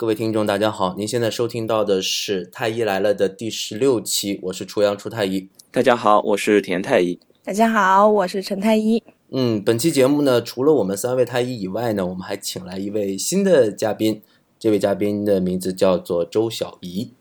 [0.00, 0.94] 各位听众，大家好！
[0.96, 5.46] 您现在收听到的是《太医来了》的第十六期，我是初阳初太医。
[5.70, 7.20] 大家好，我是田太医。
[7.44, 9.02] 大家好，我是陈太医。
[9.30, 14.22] 嗯，本期节目呢，除了我们三位太医以外呢，我们还请来一位新的嘉宾。
[14.58, 17.12] 这位嘉宾的名字叫做周小怡。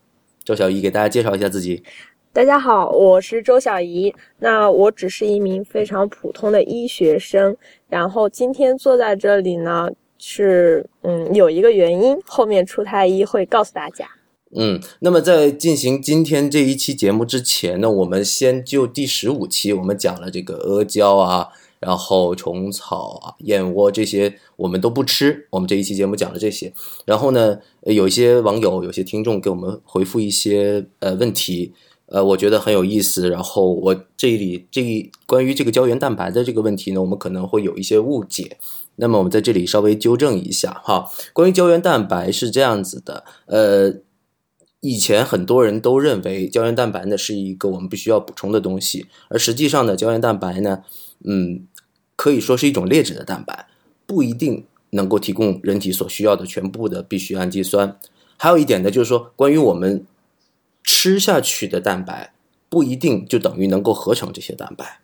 [0.45, 1.83] 周小怡给大家介绍一下自己。
[2.31, 4.15] 大家好，我是周小怡。
[4.37, 7.57] 那我只是一名非常普通的医学生，
[7.89, 9.89] 然后今天坐在这里呢，
[10.19, 14.07] 是嗯有一个原因，后面出太医会告诉大家。
[14.55, 21.47] 嗯，那么在进行今天这一期节目之前呢，我们先就第十五期我们讲了这个阿胶啊。
[21.79, 25.47] 然后虫草啊、燕窝这些我们都不吃。
[25.49, 26.73] 我们这一期节目讲了这些。
[27.05, 31.71] 然后呢，有一些网友、有些听众给我们回复一些呃问题，
[32.07, 33.29] 呃，我觉得很有意思。
[33.29, 38.57] 然后我这里这一关于这个胶原蛋白的这个问题呢，我们可能会有一些误解。
[38.99, 41.09] 那么我们在这里稍微纠正一下哈。
[41.33, 43.93] 关于胶原蛋白是这样子的，呃，
[44.81, 50.83] 以前很多人都认为胶原蛋白呢是一个我们必须要补充的东西，而实际上呢，胶原蛋白呢。
[51.25, 51.67] 嗯，
[52.15, 53.67] 可以说是一种劣质的蛋白，
[54.05, 57.99] 不一定能够提供人体所需要的全部的必需氨基酸。
[58.37, 60.05] 还有一点呢，就是说，关于我们
[60.81, 62.33] 吃下去的蛋白，
[62.69, 65.01] 不一定就等于能够合成这些蛋白。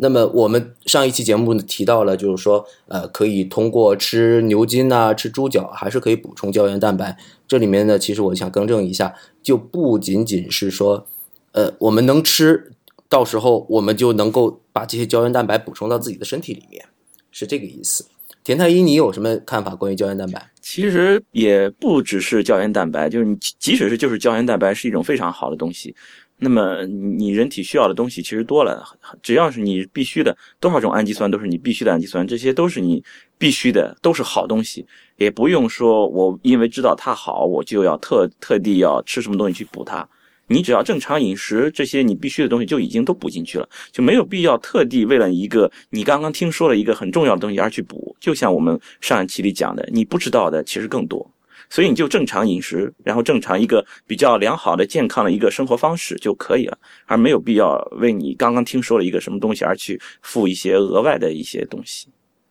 [0.00, 7.16] 那么我们上一期节目提到了，就是说，呃，可以通过吃牛筋啊、吃猪脚，还是可以补充胶原蛋白。
[7.46, 11.06] 这里面呢，其实我想更正一下，就不仅仅是说，
[11.52, 12.72] 呃，我们能吃。
[13.10, 16.84] 到时候我们就能够把这些胶原蛋白补充到自己的身体里面，
[17.30, 18.04] 是这个意思。
[18.44, 20.50] 田太医，你有什么看法关于胶原蛋白？
[20.60, 25.96] 其实也不只是胶原蛋白，就是你即使是就是胶原蛋白是一种非常好的东西。
[26.40, 28.84] 那么你人体需要的东西其实多了，
[29.22, 33.02] 只要是你必须的，多少种氨基酸都是你必须的氨基酸，这些都是你
[33.36, 40.08] 必须的，都是好东西，也不用说我因为知道它好，我就要特特地要吃什么东西去补它。
[40.50, 48.16] 你只要正常饮食，这些你必须的东西就已经都补进去了，就没有必要特地为了一个你刚刚听说了一个很重要的东西而去补。
[48.18, 51.30] 就像我们上一期里讲的，你不知道的其实更多，
[51.70, 62.08] 所以你就正常饮食，然后正常一个比较良好的、健康的一个生活方式就可以了，而没有必要为你刚刚听说了一个什么东西而去付一些额外的一些东西。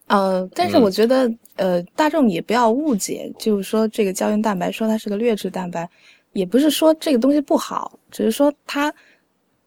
[0.07, 5.89] 呃，但是我觉得，呃，大众也不要误解，就是说这个胶原蛋白说它是个劣质蛋白。
[6.33, 8.93] 也不是说这个东西不好，只是说它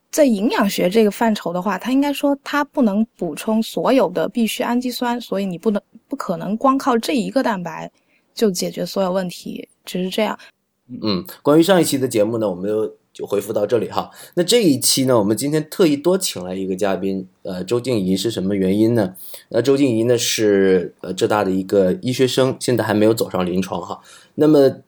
[0.09, 7.91] 在营养学这个范畴的话，它应该说它不能补充所有的必需氨基酸，所以你不能不可能光靠这一个蛋白
[8.33, 10.37] 就解决所有问题，只是这样。
[11.01, 14.11] 嗯，关于上一期的节目呢，我们就就回复到这里哈。
[14.35, 19.15] 那这一期呢，我们今天特意多请来一个嘉宾，呃，周静怡是什么原因呢？
[19.49, 24.01] 那周静怡呢是呃浙大的一个医学生，现在还没有走上临床哈。
[24.35, 24.81] 那么。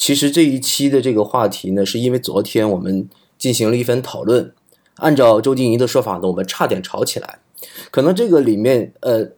[0.00, 4.54] 其实这一期的这个话题呢，是因为昨天我们进行了一番讨论，
[4.98, 7.40] 按照周静怡的说法呢，我们差点吵起来。
[7.90, 9.32] 可能这个里面呃，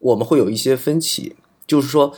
[0.00, 1.34] 我们会有一些分歧，
[1.66, 2.12] 就是说，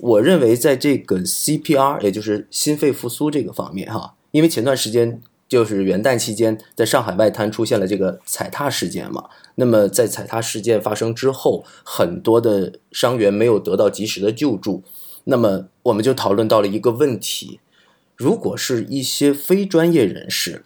[0.00, 14.82] 我认为在这个 CPR，也就是心肺复苏这个方面哈，因为前段时间就是元旦期间，在上海外滩出现了这个踩踏事件嘛，那么在踩踏事件发生之后，很多的伤员没有得到及时的救助。
[15.24, 17.60] 那么我们就讨论到了一个问题：
[18.16, 20.64] 如果是一些非专业人士，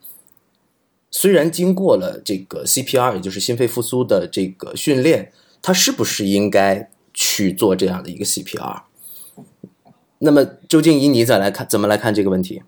[1.11, 8.83] 虽然经过了这个 CPR，也就是心肺复苏的这个训练，他是不是应该去做这样的一个 CPR？
[10.19, 12.63] 那么周静怡，你再来看怎么来看这个问题？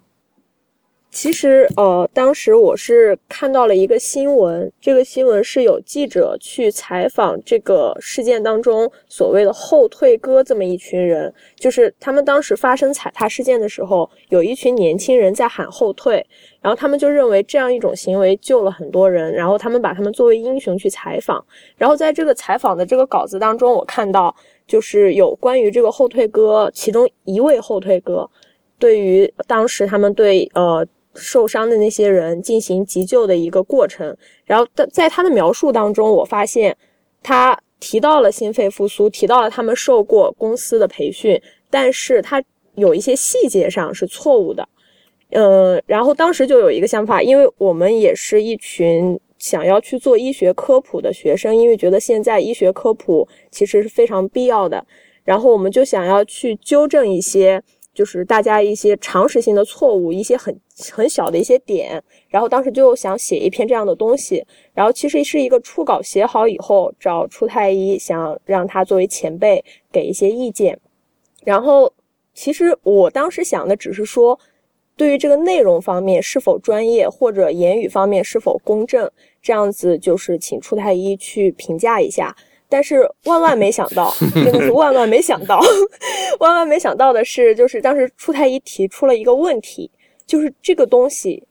[1.08, 16.26] 其实，呃，当时我是看到了一个新闻，这个新闻是有记者去采访这个事件当中所谓的“后退哥”这么一群人，就是他们当时发生踩踏事件的时候，有一群年轻人在喊后退，
[16.60, 21.42] 然后他们就认为这样一种行为救了很多人，然后他们把他们作为英雄去采访，
[21.78, 24.34] 然后在这个采访的这个稿子当中，我看到
[24.66, 28.28] 就是有关于这个后退哥其中一位后退哥，
[28.78, 30.86] 对于当时他们对呃。
[31.18, 34.14] 受伤的那些人进行急救的一个过程，
[34.44, 36.76] 然后在在他的描述当中，我发现
[37.22, 41.40] 他提到了心肺复苏，提到了他们受过公司的培训，
[41.70, 44.68] 但是他有一些细节上是错误的。
[45.30, 54.86] 嗯，然后当时就有一个想法，因为我们也是一群想要去做医学科普的学生，因为觉得现在医学科普其实是非常必要的，
[55.24, 57.62] 然后我们就想要去纠正一些。
[57.96, 60.54] 就是大家一些常识性的错误，一些很
[60.92, 61.98] 很小的一些点，
[62.28, 64.44] 然后当时就想写一篇这样的东西，
[64.74, 70.78] 然后其实是一个初稿写好以后找初太医，想让他作为前辈给一些意见，
[71.42, 71.90] 然后
[72.34, 74.38] 其实我当时想的只是说，
[74.96, 79.10] 对于这个内容方面是否专业，或者言语方面是否公正，
[79.42, 82.34] 这样子就是请出太医去评价一下。
[82.68, 85.60] 但是万万没想到， 真的是万万没想到，
[86.40, 89.90] 万万没想到的是，就是当时出太医提出了一个问题，
[90.26, 91.44] 就是这个东西，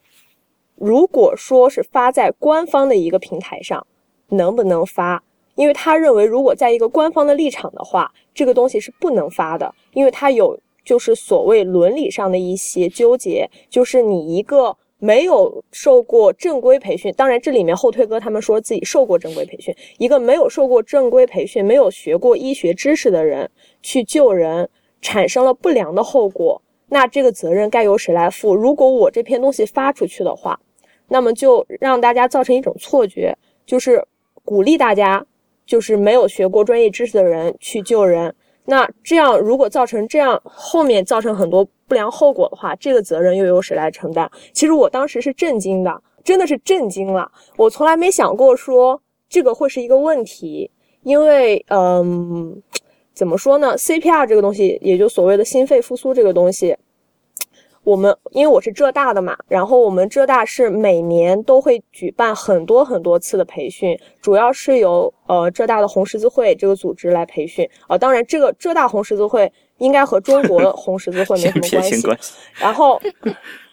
[0.76, 3.86] 如果说是发在官方的一个平台上，
[4.30, 5.24] 能不能发？
[5.56, 23.50] 因为他认为，如果在一个官方的立场的话，这个东西是不能发的，因为它有就是所谓伦理上的一些纠结，就是你一个没有受过正规培训，当然这里面后退哥他们说自己受过正规培训，一个没有受过正规培训、没有学过医学知识的人
[23.82, 24.70] 去救人，
[25.02, 28.56] 产生了不良的后果，那这个责任该由谁来负？
[28.56, 30.60] 如果我这篇东西发出去的话，
[31.10, 33.36] 那么就让大家造成一种错觉，
[33.66, 34.06] 就是
[34.44, 35.26] 鼓励大家。
[35.68, 38.36] 就是没有学过专业知识的人去救人，
[38.66, 44.30] 那这样如果造成这样后面造成很多不良后果的话，这个责任又由谁来承担？
[44.54, 47.32] 其实我当时是震惊的，真的是震惊了。
[47.58, 50.70] 我从来没想过说这个会是一个问题，
[51.04, 52.62] 因为嗯，
[53.14, 56.76] 怎么说呢？CPR 这个东西，也就所谓的心肺复苏这个东西。
[57.86, 67.96] 我们因为我是浙大的嘛，然后我们浙大是每年都会举办很多很多次的培训，主要是由呃浙大的红十字会这个组织来培训啊。
[67.96, 72.08] 当然，这个浙大红十字会应该和中国红十字会没什么关系。
[72.60, 73.00] 然后，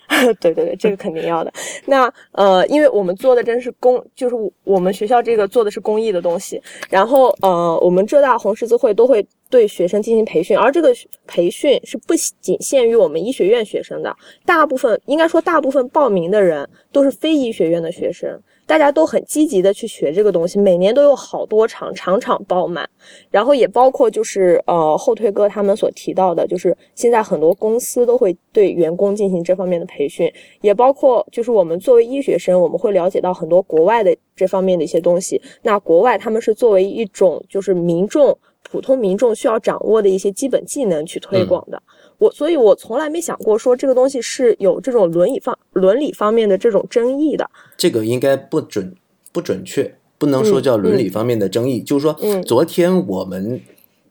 [0.40, 1.52] 对对对，这个肯定要的。
[1.86, 4.34] 那呃，因为我们做的真是公，就是
[4.64, 6.60] 我们学校这个做的是公益的东西。
[6.88, 9.26] 然后呃，我们浙大红十字会都会。
[9.52, 10.94] 对学生进行培训，而这个
[11.26, 14.16] 培训是不仅限于我们医学院学生的，
[14.46, 22.88] 大部分应该说大部分报名的人都是非医学院的学生，大家都很积极的去学这个东西，每年都有好多场，场场爆满。
[23.30, 35.40] 然后也包括就是呃后退哥他们所提到的，就是现在很多公司都会对员工进行这方面的培训，也包括就是我们作为医学生，我们会了解到很多国外的这方面的一些东西。
[35.62, 38.36] 那国外他们是作为一种就是民众。
[38.64, 41.82] 普通民众需要掌握的一些基本技能去推广的，
[42.22, 47.50] 我所以，我从来没想过说这个东西是有这种伦理方伦理方面的这种争议的。
[47.76, 48.94] 这个应该不准
[49.32, 51.82] 不准确，不能说叫伦理方面的争议。
[51.82, 53.60] 就是说，昨天我们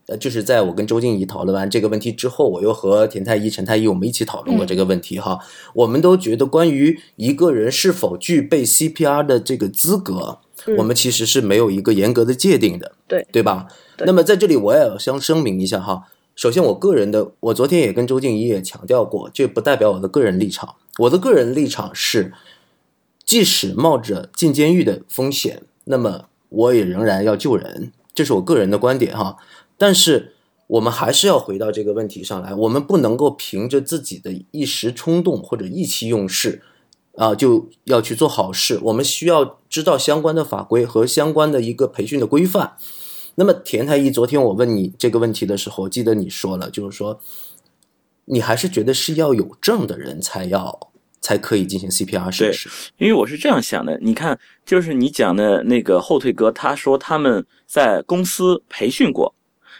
[0.07, 5.39] 呃，就是在我跟周静怡讨论完这个问题之后，我又和田太医、陈太医我们一起讨论过这个问题哈。
[5.73, 10.39] 我们都觉得，关于一个人是否具备 CPR 的这个资格。
[10.77, 13.67] 我们其实是没有一个严格的界定的，对对吧？
[13.99, 16.03] 那么在这里我也要先声明一下哈。
[16.41, 20.73] 首先，我个人的，我昨天也跟周静怡也强调过，这不代表我的个人立场。
[20.97, 22.33] 我的个人立场是，
[23.23, 29.37] 即使冒着进监狱的风险，那么我也仍然要救人，这是我个人的观点哈。
[29.77, 30.33] 但是
[30.65, 36.63] 我们还是要回到这个问题上来，我们不能够凭着自己的一时冲动或者意气用事。
[37.17, 38.79] 啊，就要去做好事。
[38.81, 42.77] 我们需要知道相关的法规和相关的一个培训的规范。
[43.35, 47.19] 那么，田太医，昨天我问你这个问题的时候，记得你说了，就是说，
[48.25, 50.91] 你还是觉得是要有证的人才要
[51.21, 52.69] 才可以进行 CPR 试试。
[52.97, 59.33] 因为我是这样想的，你看，就是你讲的那个后退哥，他说他们在公司培训过，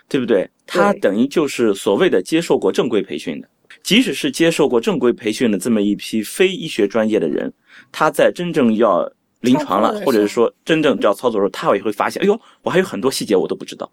[0.07, 0.49] 对不对？
[0.65, 3.47] 他等于就是所谓的接受过正规培训的。
[3.83, 7.51] 即使是接受过正规培训的这么一批非医学专业的人，
[7.91, 9.11] 他在真正要
[9.41, 13.91] 临床了，或者是说真正要操作的时候，他也会发现，哎呦，我还有很多细节我都不知道。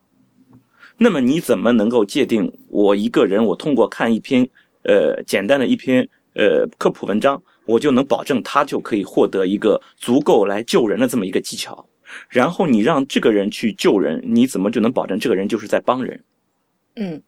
[0.97, 4.49] 那么你怎么能够界定我一个人，我通过看一篇
[4.85, 11.87] 呃简单的一篇呃科普文章，我就能保证他就可以获得一个足够来救人的这么一个技巧？
[12.29, 16.25] 然后你让这个人去救人，你怎么就能保证这个人就是在帮人？
[16.97, 17.23] 嗯。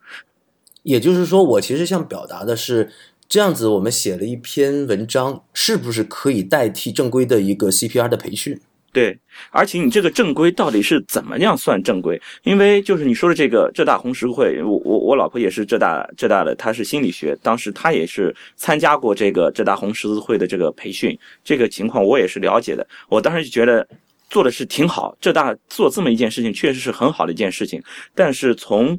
[0.82, 2.90] 也就是说，我其实想表达的是，
[3.30, 8.58] 这样子我们写了一篇文章，是不是可以代替正规的一个 CPR 的培训？
[8.92, 9.16] 对，
[9.52, 12.20] 而且你这个正规到底是怎么样算正规？
[12.42, 22.84] 因为就是你说的这个浙大红十字会，我我我老婆也是浙大浙大的，她是心理学，当时她也是参加过这个浙大红十字会的这个培训，这个情况我也是了解的。
[23.08, 23.86] 我当时就觉得
[24.28, 27.80] 做的是挺好，浙大做这么一件事情确实是很好的一件事情，
[28.12, 28.98] 但是从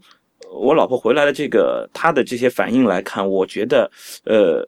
[0.51, 3.89] 我老婆回来的这个，她的这些反应来看，我觉得，
[4.25, 4.67] 呃，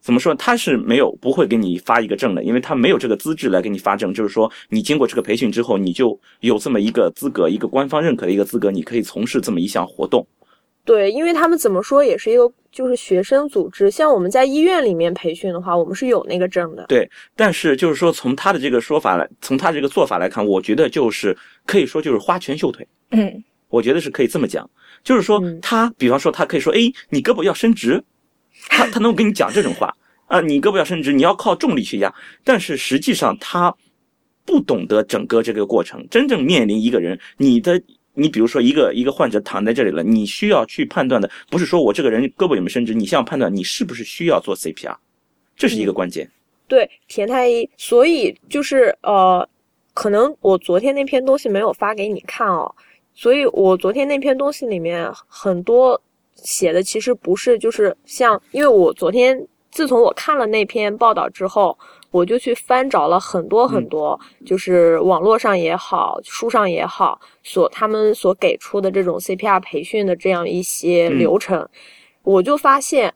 [0.00, 0.34] 怎么说？
[0.34, 4.14] 他是没有不会给你发一个证的，因为他没有这个资质来给你发证。
[4.14, 10.26] 就是说，你经过这个培训之后，你就有这么一个资格，一个官方认可的一个资格，你可以从事这么一项活动。
[10.86, 16.86] 对，因为他们怎么说也是一个就是学生组织，像我们在医院里面培训的话，我们是有那个证的。
[16.88, 21.36] 对，但是就是说，从他的这个说法来，从他这个做法来看，我觉得就是
[21.66, 22.86] 可以说就是花拳绣腿。
[23.10, 23.44] 嗯。
[23.70, 24.68] 我觉得是可以这么讲，
[25.02, 25.58] 就是说嗯。
[25.62, 28.04] 他，比方说他可以说，哎，你胳膊要伸直，
[28.68, 29.96] 他他能够跟你讲这种话。
[30.26, 33.74] 啊，你胳膊要伸直，你要靠重力去压，但是实际上他
[34.44, 37.82] 不懂得整个这个过程，真正面临一个人，你的。
[38.12, 44.96] 你比如说，一个一个患者躺在这里了，你需要去判断的不是说我这个人胳膊有没有伸直，你先要判断你是不是需要做 CPR，
[45.56, 46.28] 这是一个关键。
[46.66, 49.48] 对，田太医，所以就是呃，
[49.94, 52.74] 可能我昨天那篇东西没有发给你看哦，
[53.14, 56.00] 所以我昨天那篇东西里面很多
[56.34, 61.78] 写的其实不是就是像，因为我昨天自从我看了那篇报道之后，
[62.10, 71.68] 我就去翻找了很多很多，就是网络上也好，书上也好，所他们所给出的这种 CPR 培训的这样一些嗯流程，
[72.22, 73.14] 我就发现。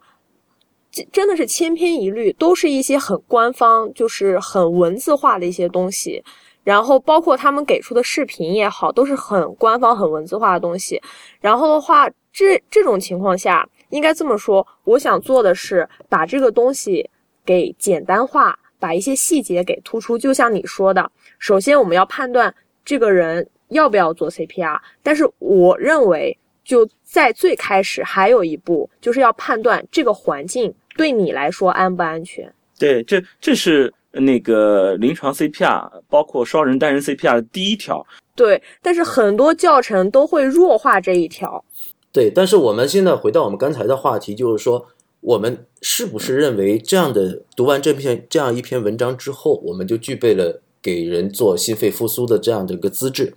[0.97, 6.23] 这真的是千篇一律，都是一些很官方，就是很文字化的一些东西。
[6.65, 11.01] 然后包括他们给出的视频也好，都是很官方、很文字化的东西。
[11.41, 17.09] 然后的话，这这种情况下，应该这么说，我想做的是把这个东西
[17.45, 20.19] 给简单化，把一些细节给突出。
[20.19, 22.53] 就像你说的，首先我们要判断
[22.85, 32.53] 这个人要不要做 CPR，但是我认为就在最开始还有一步，就是要判断这个环境对你来说安不安全。
[32.79, 38.07] 对，这这是那个临床 CPR，包括双人、单人 CPR 的第一条。
[38.37, 41.65] 对，但是很多教程都会弱化这一条。
[42.13, 44.87] 对，但是我们现在回到我们刚才的话题，就是说，
[45.21, 53.35] 我们是不是认为这样的读完这篇这样一篇文章之后，我们就具备了给人做心肺复苏的这样的一个资质？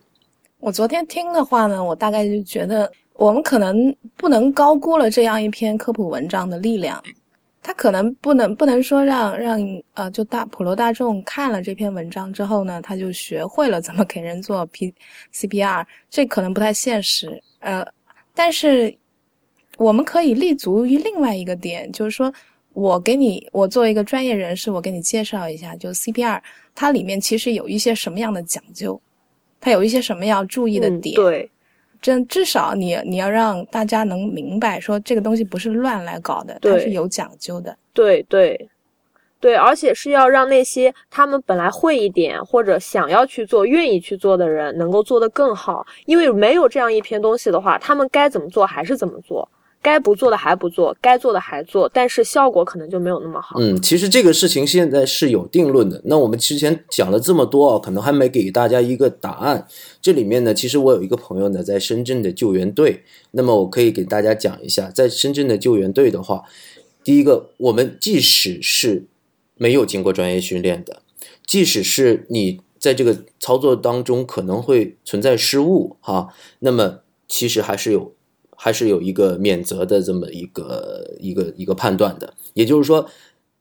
[0.60, 7.04] 我昨天听的话呢，我大概就觉得我们可能不能高估了这样一篇科普文章的力量。
[7.68, 9.60] 他可能不能不能说让让
[9.94, 14.94] 呃，就大普罗大众看了这篇文章之后呢，他就学会了怎么给人做 P
[15.34, 17.44] CPR，这可能不太现实。
[17.60, 17.86] 呃，
[18.34, 18.96] 但是
[19.76, 22.34] 我们可以立足于另外一个点，就是说
[22.72, 26.40] 我给你，我作为一个专业人士，我给你介绍一下，就 CPR
[26.74, 28.98] 它里面其实有一些什么样的讲究，
[29.60, 31.16] 它有一些什么要注意的嗯点。
[31.16, 31.52] 对，
[32.08, 37.78] 真至少你你要让大家能明白，说这个东西不是乱来搞的，它是有讲究的。
[37.92, 38.70] 对对
[39.42, 45.86] 对，而且是要让那些他们本来会一点或者想要去做、愿意去做的人能够做得更好。
[46.06, 49.46] 因为没有这样一篇东西的话，他们该怎么做还是怎么做，
[49.82, 53.58] 该不做的还不做，该做的还做，但是效果可能就没有那么好。
[53.60, 56.02] 嗯，其实这个事情现在是有定论的。
[56.06, 59.66] 那我们之前讲了这么多啊，可能还没给大家一个答案。
[60.02, 66.44] 这里面呢，其实我有一个朋友呢，在深圳的救援队，那么我可以给大家讲一下，在深圳的救援队的话，
[67.04, 69.06] 第一个，我们即使是
[69.56, 71.02] 没有经过专业训练的，
[71.46, 78.14] 即使是你在这个操作当中可能会存在失误哈、那么其实还是有
[78.60, 82.34] 还是有一个免责的这么一个一个一个判断的。
[82.54, 83.08] 也就是说，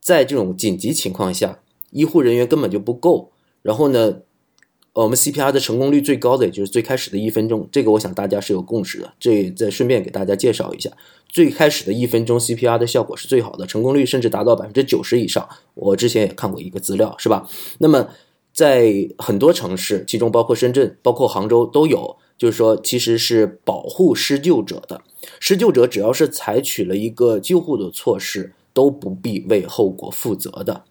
[0.01, 1.59] 在这种紧急情况下，
[1.91, 3.31] 医护人员根本就不够。
[3.61, 4.21] 然后呢，
[4.93, 9.13] 我们 CPR 的成功率最高的也就是最开始的一分钟，这个我想大家是有共识的。
[9.19, 10.89] 这再顺便给大家介绍一下，
[11.27, 15.47] 最开始的一分钟 CPR 的效果是最好的，成功率甚至达到百分之九十以上。
[15.75, 17.47] 我之前也看过一个资料，是吧？
[17.77, 18.09] 那么
[18.53, 25.01] 在很多城市，其中包括深圳、包括杭州都有，就是说其实是保护施救者的。
[25.39, 30.83] 施救者只要是采取了一个救护的措施，都不必为后果负责的。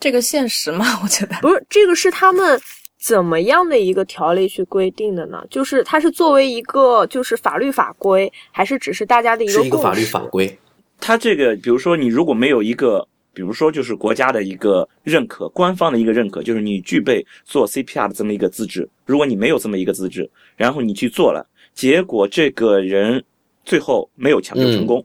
[0.00, 1.00] 这个现实吗？
[1.02, 2.60] 我觉得不是这个是他们
[3.00, 5.44] 怎么样的一个条例去规定的呢？
[5.48, 10.58] 就是它是作为一个就是法律法规，还是只是大家的一个共是一个法律法规。
[10.98, 18.88] 它这个，比如说你如果没有一个，比如说就是国家的一个认可，官方的一个认可，就是你具备做 CPR 的这么一个资质。
[19.06, 23.22] 如果你没有这么一个资质，然后你去做了，结果这个人
[23.64, 25.04] 最后没有抢救成功，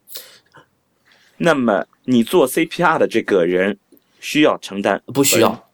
[1.38, 3.78] 那么你做 CPR 的这个人
[4.20, 5.67] 需要承担不需要。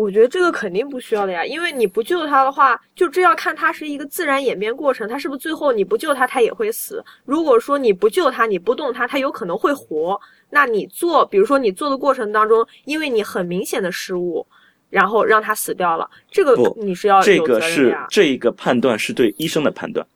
[0.00, 7.04] 我觉得这个肯定不需要的呀，因为你不救他的话，就这要看他是一个自然演变过程，他是不是最后你不救他，他也会死。
[7.26, 10.18] 如果说你不救他，你不动他，他有可能会活。
[10.48, 14.46] 那你做，比如说你做的过程当中，因为你很明显的失误，
[14.88, 17.94] 然后让他死掉了，这个你是要这个是。
[18.08, 20.06] 这个判断是对医生的判断。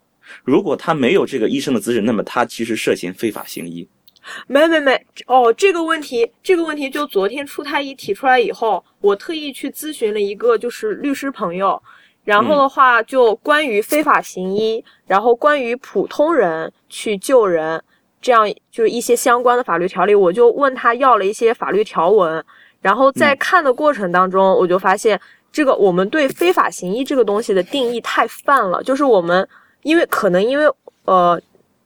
[0.44, 3.86] 如果他没有这个医生的资质，那么他其实涉嫌非法行医。
[4.48, 11.80] 没没没，哦，这个问题，这个问题就昨天出太医提出来以后，我特意去咨询了一个就是律师朋友，
[12.24, 17.82] 然后的话就关于非法行医，然后关于普通人去救人，
[18.20, 22.42] 这样就是一些相关的法律条例，我就问他要了一些法律条文，
[22.80, 25.20] 然后在嗯看的过程当中，我就发现
[25.52, 29.46] 这个我们对非法行医这个东西的定义太泛了，就是我们
[29.82, 30.64] 因为可能因为
[31.04, 31.40] 呃。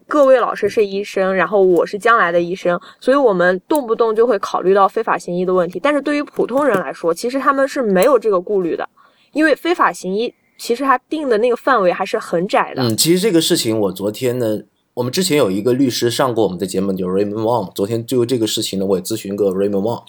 [0.08, 5.78] 各位老师是医生，然后我是将来的医生，所以我们动不动就会考虑到非法行医的问题。
[5.78, 8.88] 但是对于普通人来说，其实他们是没有这个顾虑的，
[9.32, 12.82] 因为非法行医其实它定的那个范围还是很窄的。
[12.82, 14.60] 嗯，其实这个事情我昨天呢，
[14.94, 17.72] 我们之前有一个律师上过我们的节目，叫 Raymond Wong。
[17.74, 20.04] 昨天就这个事情呢，我也咨询过 Raymond Wong，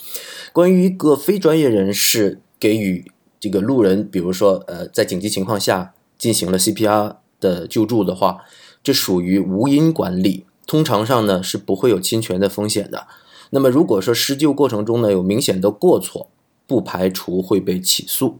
[0.53, 8.37] 关于一个非专业人士给予这个路人，比如说呃，在紧急情况下进行了 CPR 的救助的话。
[8.81, 13.07] 这属于无因管理，通常上呢是不会有侵权的风险的。
[13.51, 16.27] 那么如果说施救过程中呢有明显的过错，
[16.67, 18.39] 不排除会被起诉。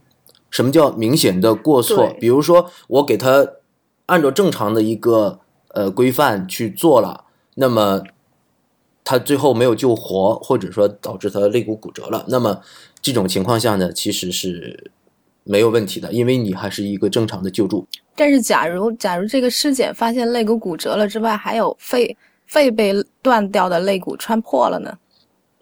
[0.50, 2.14] 什么叫明显的过错？
[2.18, 3.46] 比如说我给他
[4.06, 8.02] 按照正常的一个呃规范去做了，那么
[9.04, 12.60] 他最后没有救活，或者说导致他肋骨骨折了，那么
[13.00, 14.90] 这种情况下呢，其实是
[15.44, 17.86] 没有问题的，因为你还是一个正常的救助。
[18.20, 22.14] 但是，假如假如这个尸检发现肋骨骨折了之外，还有肺
[22.46, 24.92] 肺被断掉的肋骨穿破了呢？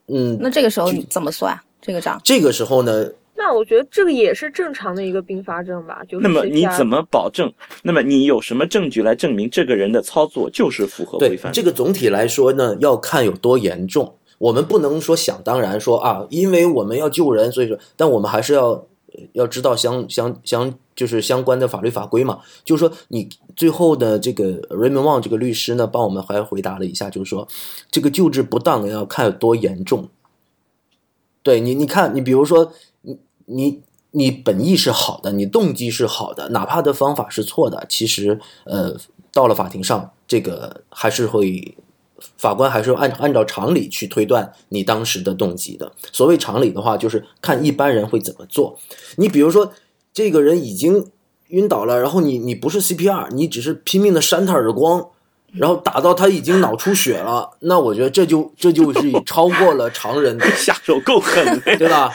[0.09, 2.21] 嗯，那这个时候你怎么算这个账？
[2.25, 3.09] 这个时候呢？
[3.37, 6.03] 那我觉得这个也是正常的一个并发症吧。
[6.09, 7.49] 就是那么你怎么保证？
[7.85, 11.53] 那么你有什么证据来证明这个人的操作就是符合规范？
[11.53, 14.13] 这个总体来说呢，要看有多严重。
[14.39, 18.85] 我们不能说想当然说啊，因为我们要救人，所以说，但我们还是要
[19.33, 20.79] 要知道相相相。
[20.99, 27.47] 就是相关的法律法规嘛，就是说你最后的这个 Raymond Wang 这个律师呢，帮我们还回答了一下，就是说
[27.89, 30.09] 这个救治不当要看有多严重。
[31.45, 32.73] 对你，你看你比如说
[33.03, 38.97] 你你你本意是好的，你动机是好的，哪怕的方法是错的，其实呃
[39.33, 41.77] 到了法庭上，这个还是会
[42.37, 45.93] 法官还是按按照常理去推断你当时的动机的。
[46.13, 48.79] 所谓常理的话，就是看一般人会怎么做。
[49.17, 49.73] 你比如说。
[50.15, 51.13] 这个人已经
[51.49, 55.11] 晕倒了，然后你你不是 CPR，你只是拼命的扇他耳光，
[55.53, 62.13] 然后打到他已经脑出血了，那我觉得这就这就是超过了常人的下手够狠，对吧？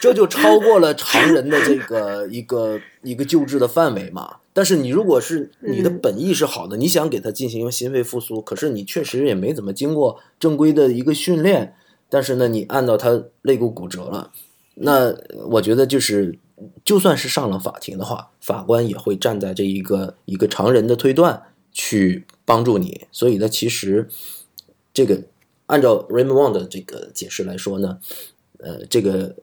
[0.00, 4.36] 这就超过了常人的这个一个一个救治的范围嘛。
[4.52, 11.74] 但是你如果是你的本意是好的，你想给他进行心肺复苏，可是你确实也没怎么经过正规的一个训练，
[12.08, 14.30] 但是呢，你按到他肋骨骨折了，
[14.74, 15.14] 那
[15.50, 16.38] 我觉得就是。
[16.84, 21.40] 就算是上了法庭的话，法官也会站在这一个一个常人的推断
[21.78, 23.06] 去帮助你。
[23.12, 24.08] 所以呢，其实
[24.92, 25.22] 这个
[25.66, 28.00] 按照 Raymond 的这个解释来说呢，
[28.58, 29.36] 呃，这个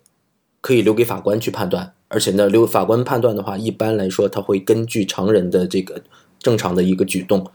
[0.60, 1.94] 可以留给法官去判断。
[2.10, 6.04] 而且呢，留法官判断的话，一般来说他会根据常人的这个
[6.38, 7.50] 正常的一个举动，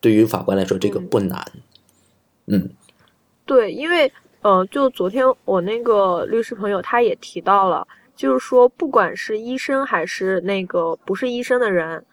[0.00, 1.52] 对于法官来说这个不难。
[2.46, 2.70] 嗯，
[3.44, 4.10] 对，因为
[4.40, 7.86] 呃，就昨天我那个律师朋友他也提到了。
[8.16, 12.04] 就是说，不管是医生还是那个不是医生的人，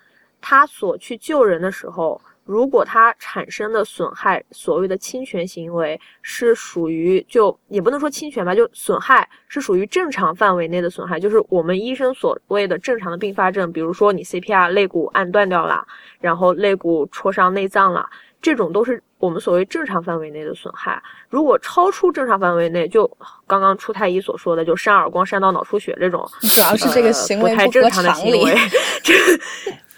[0.41, 15.85] 他所去救人的时候，如果他产生的损害，所谓的侵权行为是属于，就也不能说侵权吧，就损害是属于正常范围内的损害，就是我们医生所谓的正常的并发症，比如说你 CPR 肋骨按断掉了，
[16.19, 18.09] 然后肋骨戳伤内脏了，
[18.41, 19.01] 这种都是。
[19.21, 20.99] 我们所谓正常范围内的损害，
[21.29, 23.07] 如果超出正常范围内，就
[23.45, 28.55] 刚刚出太医所说的，就扇耳光扇到脑出血这种，主要是这个行为不太正常的行为。
[29.03, 29.13] 这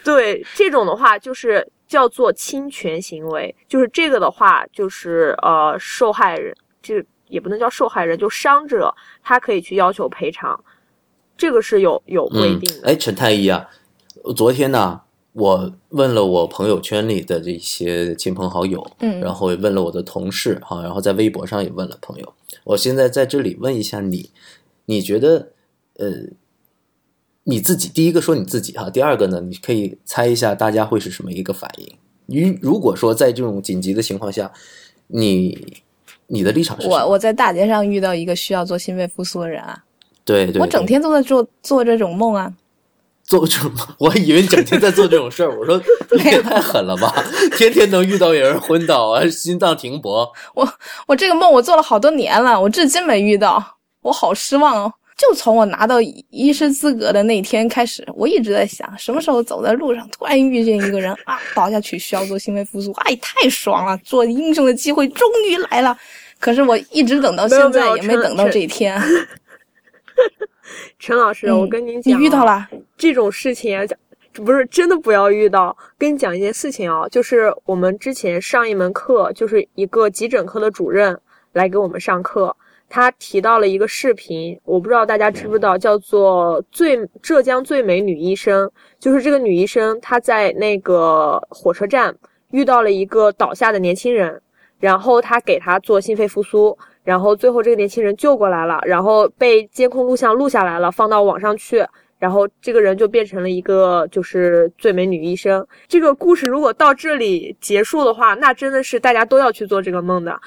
[0.04, 10.62] 对这种的话，就是叫做侵权行为，就是这个的话，就是呃，受害人就也不能叫受害人，就伤者他可以去要求赔偿，
[11.36, 12.88] 这个是有有规定的。
[12.88, 13.68] 哎，陈太医啊，
[14.36, 15.00] 昨天呢？
[15.32, 22.34] 我问了我朋友圈里的这些亲朋好友，嗯，然后也问了我的同事，哈，然后在微博上也问了朋友。
[22.62, 24.30] 我现在在这里问一下你，
[24.84, 25.50] 你觉得，
[25.96, 26.08] 呃，
[27.44, 31.86] 你自己第一个说你自己哈，第二个呢，你可以猜一下大家会是什么一个反应？
[32.26, 34.50] 你如果说在这种紧急的情况下，
[35.08, 35.82] 你
[36.26, 36.88] 你的立场是？
[36.88, 39.84] 我我在大街上遇到一个需要做心肺复苏的人啊，
[40.24, 42.52] 对对，我整天都在做做这种梦啊。
[43.24, 45.58] 做这种梦，我还以为你整天在做这种事儿。
[45.58, 45.80] 我说
[46.16, 47.10] 你也太狠了吧，
[47.56, 50.30] 天天能遇到有人昏倒啊，心脏停搏。
[50.54, 50.68] 我
[51.06, 54.92] 我这个梦我做了好多年了，我至今没遇到，我好失望哦。
[55.16, 65.96] 就从我拿到医师资格的那天开始，我一直在想，什么时候走在路上突然遇见一个人啊倒下去需要做心肺复苏，哎，太爽了，做英雄的机会终于来了。
[66.40, 69.00] 可是我一直等到现在也没等到这一天。
[70.98, 73.98] 陈老师，我跟您讲，你遇到了这种事情啊，讲
[74.32, 75.76] 不是真的不要遇到。
[75.96, 81.18] 跟你讲一件事情啊，就是我们之前上一门课，就是一个急诊科的主任
[81.52, 82.54] 来给我们上课，
[82.94, 92.14] 他提到了一个视频，我不知道大家知不知道，叫做“最浙江最美女医生”，就是这个女医生她在那个火车站
[92.52, 94.40] 遇到了一个倒下的年轻人，
[94.78, 101.84] 然后她给他做心肺复苏，然后最后这个年轻人救过来了，然后被监控录像录下来了，放到网上去。
[102.20, 105.66] 然后这个人就变成了一个就是最美女医生。
[105.88, 110.40] 这个故事如果到这里结束的话，那真的是大家都要去做这个梦的。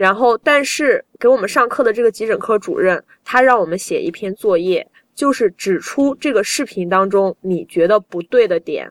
[0.00, 8.90] 然后，但是给我们上课的这个急诊科主任，他让我们写一篇作业，就是指出这个视频当中你觉得不对的点。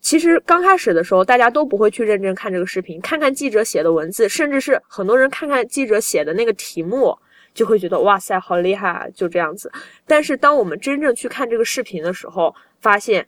[0.00, 7.14] 其实刚开始的时候，大家都不会去认真看这个视频，看看记者写的文字，甚至是很多人看看记者写的那个题目。
[7.52, 9.06] 就会觉得哇塞，好厉害啊！
[9.14, 9.70] 就这样子。
[10.06, 13.26] 但是当我们真正去看这个视频的时候，发现，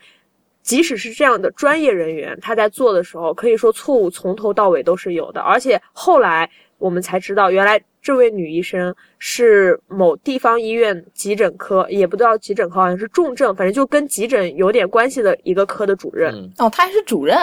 [0.63, 5.41] 即使是这样的专业人员，他在做的时候，可以说错误从头到尾都是有的。
[5.41, 6.49] 而且后来
[6.81, 16.35] 我们才知道，原来这位女医生是某地方医院急诊科，也不知道急诊科，好像是重症，反正就跟急诊有点关系的一个科的主任。
[16.59, 17.37] 哦，她还是主任。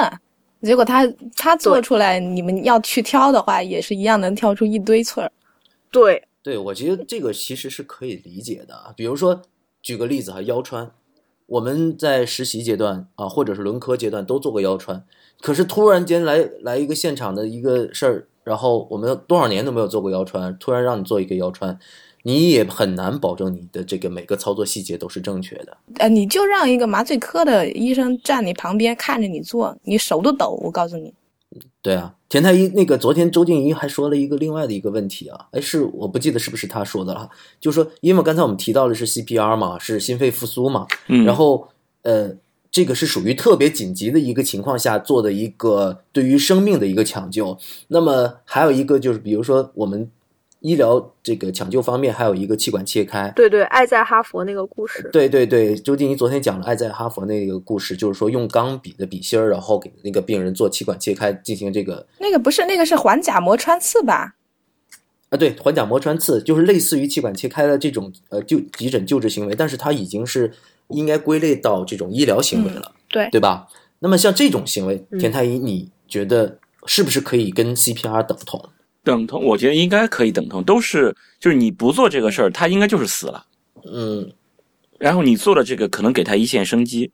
[0.63, 5.32] 结果他他做出来，你们要去挑的话，也是一样能挑出一堆刺儿。
[5.91, 6.21] 对。
[6.41, 8.93] 对，我觉得这个其实是可以理解的。
[8.95, 9.41] 比如说，
[9.82, 10.89] 举个例子哈，腰穿，
[11.45, 15.04] 我们在实习阶段啊，或者是轮科阶段都做过腰穿，
[15.41, 21.77] 可是突然间来来一个现场的一个事儿，然后我们多少年都没有做过腰穿，突然让你做一个腰穿，
[22.23, 25.75] 你也很难保证你的这个每个操作细节都是正确的。
[25.97, 31.13] 呃，你就让一个麻醉科的医生站你旁边看着你做，你手都抖，我告诉你。
[31.81, 37.29] 对啊，田太医那个昨天周静怡还说了一个另外的一个问题啊，哎，是我不记得是不是他说的了，
[37.60, 41.67] 就说因为刚才我们提到的是 CPR 嘛，是心肺复苏嘛，嗯，然后
[42.03, 42.31] 呃，
[42.71, 50.10] 这个是属于特别紧急的一个情况下做的一个对于生命的一个抢救，那么还有一个就是比如说我们。
[50.62, 53.32] 医疗这个抢救方面，还有一个气管切开。
[53.36, 55.08] 对对，爱在哈佛那个故事。
[55.13, 62.08] 对对对，周静怡昨天讲了爱在哈佛那个故事，就是说用钢笔的笔芯儿，然后给那个病人做气管切开，进行这个。
[62.17, 64.34] 那个不是，那个是环甲膜穿刺吧？
[65.30, 70.51] 啊，对，环甲膜穿刺就是类似于气管切开的这种呃救急诊救治行为，但是它已经是
[70.89, 73.67] 应该归类到这种医疗行为了，对对吧？
[74.00, 78.69] 那么像这种行为，田太医，你觉得是不是可以跟 CPR 等同？
[79.04, 83.45] 等同，我觉得应该可以等同，都是就是你不做这个事儿，他应该就是死了，
[83.91, 84.32] 嗯，
[85.00, 87.12] 然后你做了这个，可能给他一线生机，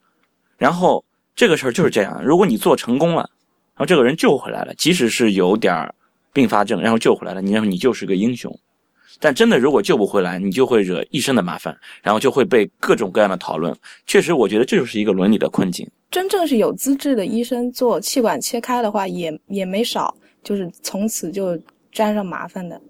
[0.58, 1.06] 然后
[1.36, 3.30] 这个事儿就是这样，如果你做成功了，
[3.76, 5.94] 然后这个人救回来了，即使是有点
[6.34, 8.60] 并发症，然后救回来了，你然后你就是个英雄，
[9.20, 13.76] 但真的如果救不回来，你就会惹一身的麻烦，然后就会被各种各样的讨论。
[14.06, 15.88] 确实，我觉得这就是一个伦理的困境。
[16.12, 21.60] 真正是有资质的医生做气管切开的话，也也没少，就是从此就。
[21.96, 22.82] 沾上麻烦的，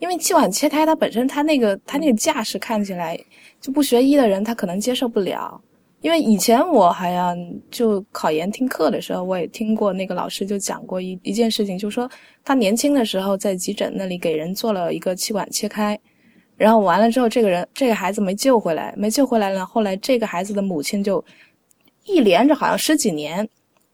[0.00, 3.18] 因为气管切开，它本身它那个它那个架势看起来
[3.58, 5.58] 就不学医的人他可能接受不了。
[6.00, 7.36] 因为以前我好像
[7.70, 12.10] 就考研听课的时候，我也听过那个老师就讲过一一件事情，就说
[12.42, 15.98] 他年轻的时候在急诊那里给人做了一个气管切开，
[16.56, 19.64] 然后完了之后，这个人这个孩子没救回来，没救回来呢。
[19.66, 21.22] 后来这个孩子的母亲就
[22.04, 23.46] 一连着好像十几年，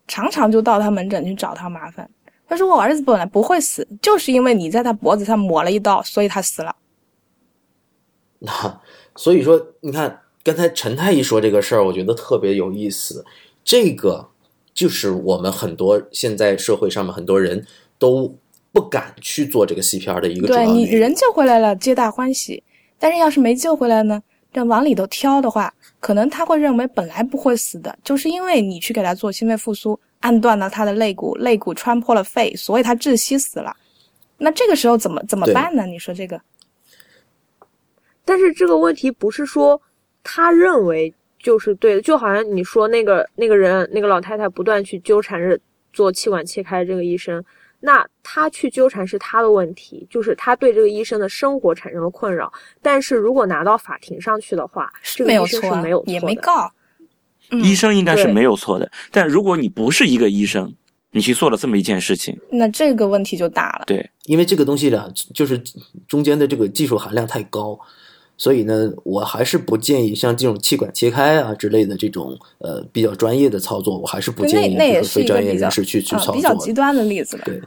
[0.06, 2.08] 常常就到他门诊去找他麻烦。
[2.48, 6.76] 他说：“我儿子本来不会死，就是因为你在他脖子上抹了一刀，所以他死了。
[8.38, 8.80] ”那
[9.16, 10.16] 所以说，你看
[10.46, 13.24] 刚才陈太医说这个事儿，我觉得特别有意思。
[13.64, 14.28] 这个
[14.72, 17.66] 就是我们很多现在社会上面很多人
[17.98, 18.32] 都
[18.70, 22.62] 不敢去做这个 CPR 的一个对你人救回来了，皆大欢喜；
[22.96, 29.98] 但是要是没救回来呢，这往里头挑的话，可能他会认为本来不会死的，就是因为你去给他做心肺复苏。
[30.20, 33.76] 按断了他的肋骨，肋骨穿破了肺，所以他窒息死了。
[34.38, 35.86] 那这个时候怎么怎么办呢？
[35.86, 36.40] 你说这个？
[38.24, 39.80] 但是这个问题不是说
[40.28, 45.56] 他认为就是对的，就好像你说那个那个人那个老太太不断去纠缠着
[45.92, 47.42] 做气管切开这个医生，
[47.78, 52.52] 那他去纠缠是他的问题，就是他对这个医生的生活产生了困扰。
[52.82, 56.68] 但是如果拿到法庭上去的话，这个医生是没有错也没告。
[57.50, 60.74] 医生应该是没有错的，但如果你不是一个医生，
[61.12, 63.84] 你去做了这么一件事情，那这个问题就大了。
[63.86, 65.62] 对，因为这个东西呢，就是
[66.08, 67.78] 中间的这个技术含量太高，
[68.36, 76.34] 所以呢，我还是不建议像这种气管切开啊之类的这种呃比较专业的操作，我还是不建议非专业人士去去操作。
[76.34, 77.42] 比较极端的例子了。
[77.44, 77.60] 对，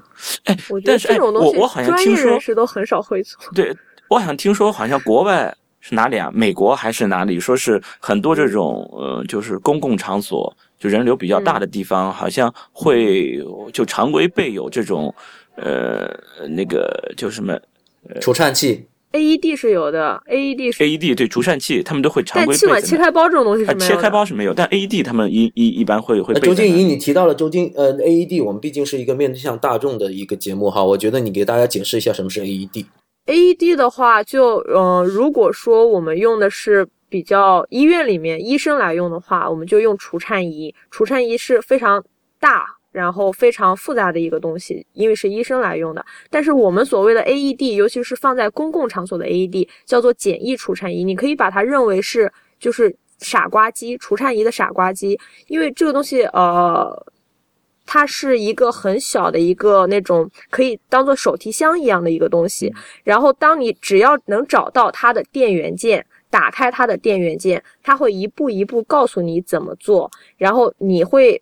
[0.46, 3.40] 哎，我觉得这种东西，我我好像听说都很少会做。
[3.54, 3.76] 对，
[4.10, 5.56] 我好像听说，好像国外。
[5.82, 6.30] 是哪里啊？
[6.34, 7.40] 美国还是哪里？
[7.40, 15.16] 说是很多这种呃，就是公共场所，就人流比较大的地方，好像会就常规备有这种
[15.56, 16.14] 呃
[16.50, 17.58] 那个就什么
[18.20, 18.86] 除颤器。
[19.12, 22.95] AED 是有的，AED 是 AED 对除颤器，他们都会常但规气管切。
[22.95, 23.95] 开包这种东西是啊，没有的。
[23.95, 32.86] 切开包是没有，但 AED 他们一一一般会会周静怡，你提到了周静呃 AED，我们毕竟是一个面向大众的一个节目哈，我觉得你给大家解释一下什么是 E AED。
[33.26, 40.74] AED E 的话就，呃，如果说我们用的是比较医院里面医生来用的话，我们就用除颤仪。
[40.91, 42.04] 除颤仪是非常
[42.39, 46.06] 大，然后非常复杂的一个东西，因为是医生来用的。
[46.30, 51.04] 但是我们所谓的 AED，尤其是放在公共场所的 AED，叫做简易除颤仪。
[51.04, 57.06] 你可以把它认为是就是傻瓜机，除颤仪的傻瓜机，因为这个东西，呃。
[57.91, 62.71] 它是一个很小的一个那种可以当做手提箱一样的一个东西，
[63.04, 71.41] 然后当你只要能找到它的电源键，打开它的电源键，它会一步一步告诉你怎么做，然后你会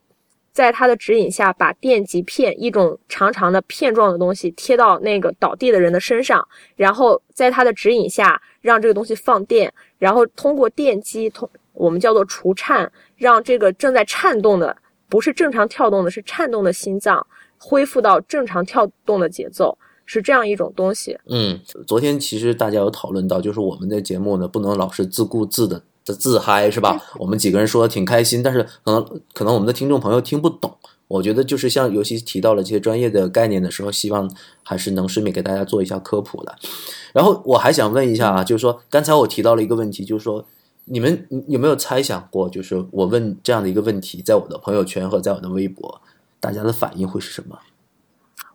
[0.57, 6.43] 在它的指引下把电极片一种长长的片状的东西贴到那个倒地的人的身上，
[6.75, 14.75] 然后在它的指引下让这个东西放电，然后通过电击通我们叫做除颤，让这个正在颤动的
[15.07, 17.23] 不是正常跳动的，是颤动的心脏
[17.59, 21.15] 恢复到正常跳动的节奏，是这样一种东西。
[21.29, 26.99] 嗯，昨天其实大家有讨论到，就是我们的节目呢，不能老是自顾自的的自嗨，是吧？
[27.19, 30.75] 我们几个人说的挺开心，但是可能可能我们的听众朋友听不懂。
[31.09, 34.29] 我觉得就是像尤其提到了这些专业的概念的时候，希望
[34.63, 36.55] 还是能顺便给大家做一下科普的。
[37.13, 40.45] 然后我还想问一下啊，就是说刚才我提到了一个问题，就是说
[40.85, 46.01] 你们有没有猜想过，就是我问这样的一个问题，在我的朋友圈和在我的微博，
[46.39, 47.57] 大家的反应会是什么？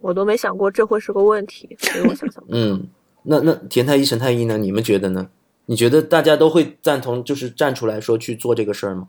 [0.00, 2.42] 我都没想过这会是个问题，所以我想想。
[2.48, 2.86] 嗯，
[3.22, 4.58] 那那田太医、陈太医呢？
[4.58, 5.28] 你们觉得呢？
[5.66, 9.08] 你觉得大家都会赞同，就是站出来说去做这个事儿吗？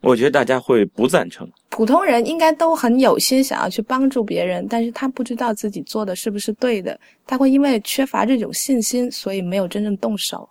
[0.00, 1.50] 我觉得大家会不赞成。
[1.70, 10.48] 普通人应该都很有心想要去帮助别人，但是他不知道自己做的是不是对的，他会因为缺乏这种信心，所以没有真正动手。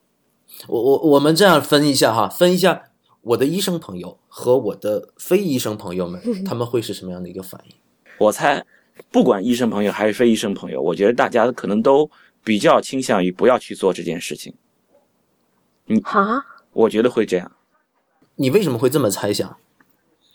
[0.68, 2.82] 我我我们这样分一下哈，分一下
[3.22, 7.76] 我的医生朋友和我的非医生朋友们， 他们会是什么样的一个反应？
[8.18, 8.66] 我猜，
[9.12, 12.10] 不管医生朋友还是非医生朋友，我觉得大家可能都
[12.44, 14.54] 比较倾向于不要去做这件事情。
[16.04, 17.52] 哈，我觉得会这样。
[18.36, 19.58] 你为什么会这么猜想？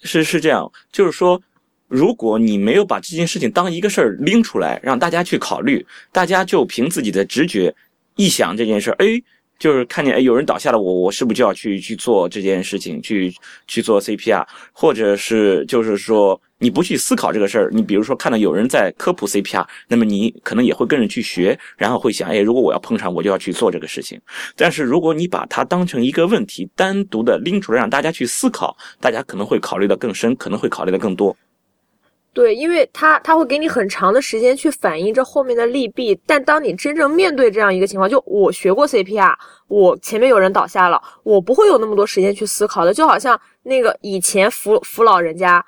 [0.02, 1.40] 是是这样，就是说，
[1.86, 7.74] 如果你没有把这件事情当一个事儿拎出来，让大家去考虑，大家就凭自己的直觉
[8.16, 9.22] 一想这件事儿，哎，
[9.62, 13.32] 就是看见哎有人倒下了，我我是不是就要去去做这件事情，去
[13.68, 24.20] 去做 CPR，或者是就是说你不去思考这个事儿，你比如说看到有人在科普 CPR，那么你可能也会跟着去学，然后会想，哎，如果我要碰上，我就要去做这个事情。
[24.56, 31.36] 但是如果你把它当成一个问题，单独的拎出来让大家去思考，大家可能会考虑的更深，可能会考虑的更多。
[32.34, 39.34] 对，因为他他会给你很长的时间去反映这后面的利弊，但当你真正面对这样一个情况，就我学过 CPR，
[39.68, 45.64] 我前面有人倒下了，我不会有那么多时间去思考的，就好像那个以前扶扶老人家。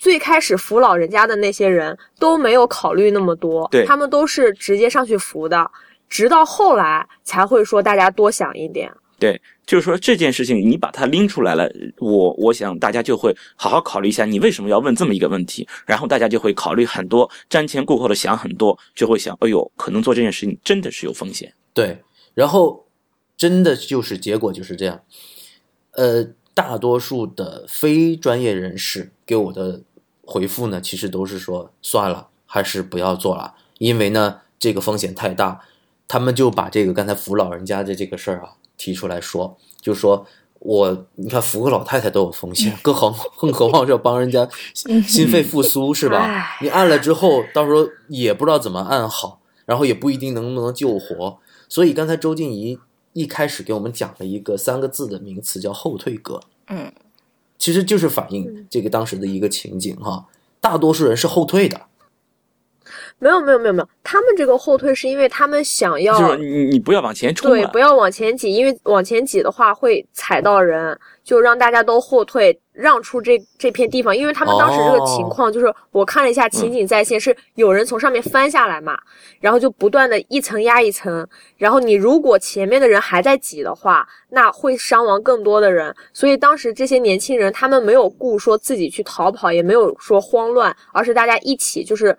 [0.00, 5.68] 最开始扶老人家的那些人都没有考虑那么多，对他们都是直接上去扶的，
[6.08, 8.88] 直到后来才会说大家多想一点。
[9.18, 21.52] 对，就是说这件事情你把它拎出来了，我我想大家就会好好考虑一下，你为什么要问这么一个问题，然后大家就会考虑很多，瞻前顾后的想很多，就会想，哎呦，可能做这件事情真的是有风险。
[21.74, 21.98] 对，
[22.34, 22.86] 然后
[23.36, 25.00] 真的就是结果就是这样。
[25.92, 29.82] 呃，大多数的非专业人士给我的
[30.22, 35.62] 回复呢，其实都是说算了，还是不要做了，因为呢这个风险太大。
[36.10, 40.24] 他们就把这个刚才扶老人家的这个事儿啊提出来说，就说
[40.60, 46.56] 我你看扶个老太太都有风险，更何更何况是要帮人家心心肺复苏是吧？
[46.62, 51.38] 你按了之后，到时候也不知道怎么按好，然后也不一定能不能救活。
[51.68, 52.78] 所以刚才周静怡
[53.12, 56.40] 一开始给我们讲了一个三个字的名词，叫后退格。
[56.68, 56.92] 嗯，
[57.58, 60.26] 其实就是反映这个当时的一个情景哈。
[60.60, 61.82] 大多数人是后退的，
[63.20, 74.16] 没有没有没有没有，他们这个后退是因为他们想要就是你你不要往前冲对，不，要往前挤，因为往前挤的话会踩到人，就让大家都后退，让出这这片地方。
[74.16, 78.96] 因为他们当时这个情况，就是我看了一下情景再现，是有人从上面翻下来嘛，
[79.40, 81.26] 然后就不断的一层压一层，
[81.56, 85.92] 然后你如果前面的人还在挤的话，那会伤亡更多的人。
[86.12, 92.16] 所以当时这些年轻人，他们没有顾说自己去逃跑，也没有说慌乱，而是大家一起就是。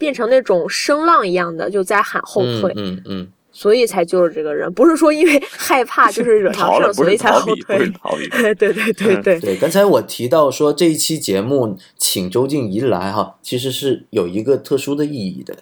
[0.00, 2.72] 变成那种声浪一样的，就在喊后退。
[2.74, 7.86] 嗯嗯嗯，所以才救了这个人，不是说因为 害怕就是惹上事儿，所以才后退。
[7.90, 8.26] 逃避。
[8.40, 9.56] 对对对对对，对。
[9.58, 15.54] 刚才我提到说这一期节目请周静怡来哈，其实是有一个特殊的意义的，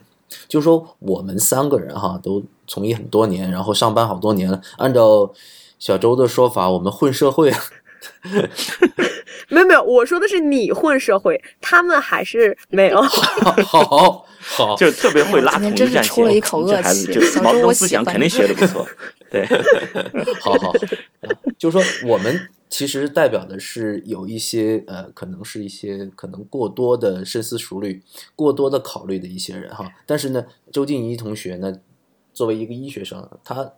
[0.47, 5.33] 就是说我们三个人哈都从业很多年，然后上班好多年了，按照
[5.81, 7.53] 小周的说法，我们混社会。
[9.49, 13.01] 没有没有，我说的是你混社会，他们还是没有。
[13.65, 17.13] 好好，就特别会拉图真是出了一口恶这孩子气。
[17.15, 18.87] 就小周，毛泽东我喜欢思想肯定学的不错。
[19.31, 19.47] 对，
[20.41, 20.73] 好好，
[21.59, 28.03] 就是说我们其实代表的是有一些呃，可能是一些可能过多的深思熟虑、
[28.35, 29.91] 过多的考虑的一些人哈。
[30.07, 31.81] 但是呢，周静怡同学呢，
[32.33, 33.73] 作为一个医学生，他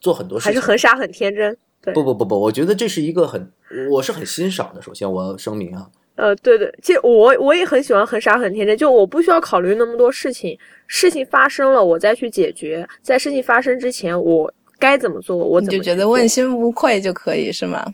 [0.00, 1.56] 做很多事情还是很傻很天真。
[1.84, 3.52] 对，不不不不，我觉得这是一个很，
[3.90, 4.80] 我是很欣赏的。
[4.80, 17.84] 首先，我要声明啊，呃，对对，其实我我也很喜欢很傻很天真，就我不需要考虑那么多事情，事情发生了我再去解决，在事情发生之前我该怎么做我怎么你就觉得问心无愧就可以是吗？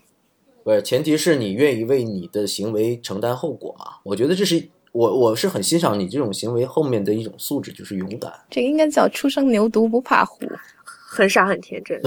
[0.63, 3.85] 不是，前提是你愿意为你的行为承担后果嘛。
[4.03, 8.31] 我觉得这是我我是很欣赏你这种行为后面的一种素质，就是勇敢。
[8.49, 10.39] 这个应该叫初生牛犊不怕虎。
[11.13, 11.99] 很傻很天真。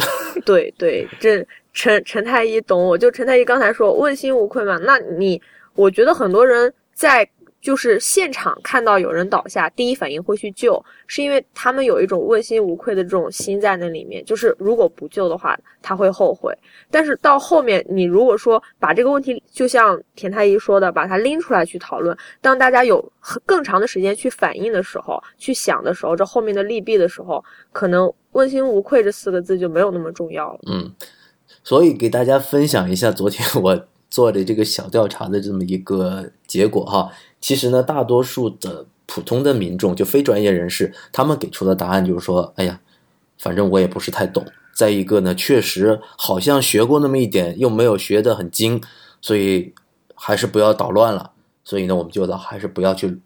[0.47, 2.97] 对对，这陈陈太医懂我。
[2.97, 5.41] 就陈太医刚才说问心无愧嘛，那你
[5.75, 7.29] 我觉得很多人在
[7.61, 16.55] 就是现场看到有人倒下，第一反应会去救，是因为他们有一种问心无愧的这种心在那里面，就是如果不救的话，他会后悔。
[16.91, 23.03] 但是到后面，你如果说把这个问题，就像田太医说的，把它拎出来去讨论，当大家有
[23.47, 30.61] 更长的时间去反应的时候，去想的时候，这后面的利弊的时候，可能“问心无愧”这四个字就没有那么重要了。
[30.71, 30.93] 嗯，
[31.65, 37.11] 所以给大家分享一下昨天我做的这个小调查的这么一个结果哈。
[37.41, 42.81] 其实呢，大多数的普通的民众，就非专业人士，他们给出的答案就是说，哎呀，
[43.39, 44.47] 反正我也不是太懂。
[44.75, 48.83] 再一个呢，确实好像学过那么一点，又没有学得很精，
[49.21, 49.73] 所以
[50.15, 51.33] 还是不要捣乱了。
[51.63, 53.19] 所以呢，我们就还是不要去，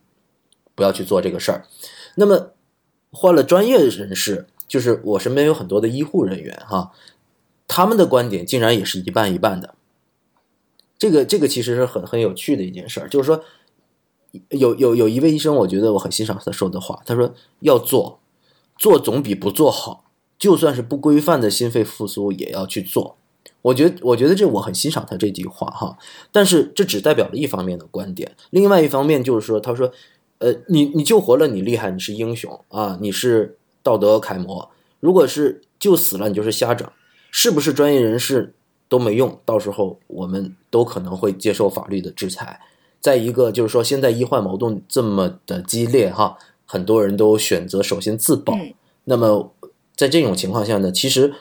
[0.74, 1.64] 不要去做这个事儿。
[2.16, 2.50] 那么
[3.10, 6.92] 换了专业人士，就是我身边有很多的医护人员哈，
[7.68, 9.76] 他们的观点竟然也是一半一半的。
[10.98, 13.44] 这个这个其实是很很有趣的一件事儿，就是说，
[14.48, 18.18] 有有有一位医生，我觉得我很欣赏他说的话，他说要做，
[18.76, 23.16] 做总比不做好，就算是不规范的心肺复苏也要去做。
[23.62, 25.96] 我觉得我觉得这我很欣赏他这句话哈，
[26.32, 29.92] 但是这只代表了一方面的观点，另外一方面就是说，他说，
[30.38, 34.70] 呃，你你救活了，你厉害，你是英雄啊，你是道德楷模。
[35.00, 36.88] 如果是救死了，你就是瞎整，
[37.30, 38.54] 是不是专业人士
[38.88, 42.60] 都没用，到时候我们都可能会接受法律的制裁。
[43.00, 46.36] 再一个就是说，现在医患矛盾这么的激烈哈，
[46.66, 48.54] 很多人都选择首先自保。
[48.54, 48.74] 嗯
[49.10, 49.54] 那么
[49.96, 51.32] 在这种情况下呢，其实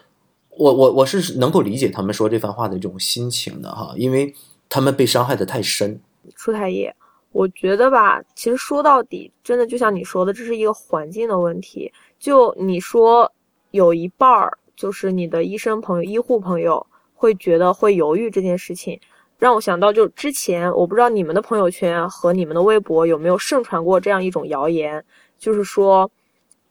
[0.51, 4.33] 我我我是能够理解他们说这番话的这种心情的哈，因为
[4.69, 5.99] 他们被伤害的太深。
[6.33, 6.89] 出太医，
[7.33, 11.91] 我觉得吧，其实说到底，真的就像你说的，这是一个环境的问题。
[12.17, 13.29] 就你说
[13.71, 18.97] 有一半儿就是你的医生朋友、医护朋友会觉得会犹豫这件事情，
[19.37, 25.03] 让我想到就之前我不知道你们的朋友圈和你们的微博有没有盛传过这样一种谣言，
[25.37, 26.09] 就是说。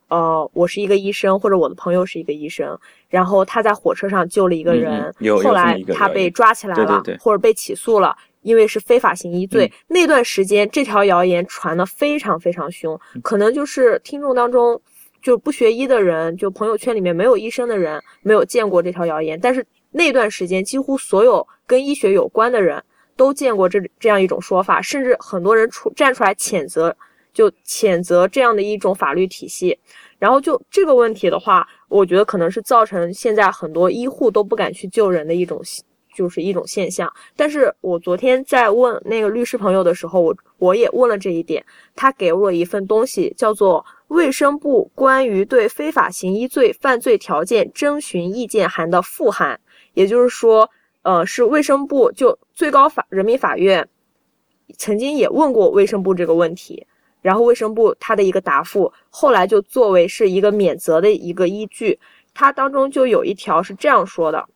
[0.09, 9.67] 呃，我是一个医生，或者我的朋友是一个医生，然后他在火车上救了一个嗯人，后来他被抓起来了，对对对或者被起诉了，因为是非法行医罪。
[9.67, 14.81] 嗯那段时间，这条谣言传的非常非常凶，嗯可能就是听众当中
[15.27, 22.81] 就不学医的人，就朋友圈里面没有医生的人，没有见过这条谣言，但是那段时间，几乎所有跟医学有关的人
[23.17, 26.97] 都见过这这样一种说法，甚至很多人出站出来谴责，
[27.35, 29.77] 就谴责这样的一种法律体系。
[30.21, 35.61] 然后就这个问题的话，我觉得可能是造成现在很多医护都不敢去救人的一种，
[36.15, 37.13] 就是一种现象。
[37.35, 49.55] 但是我昨天在问那个律师朋友的时候，我我也问了这一点，他给我一份东西，叫做《卫生部关于对非法行医罪犯罪条件征询意见函的复函》，
[49.95, 50.71] 也就是说，
[51.03, 53.89] 呃，是卫生部就最高法人民法院
[54.79, 56.87] 曾经也问过卫生部这个问题。
[57.23, 61.99] 然后卫生部他的一个答复，后来就作为是一个免责的一个依据，
[62.33, 64.47] 它当中就有一条是这样说的，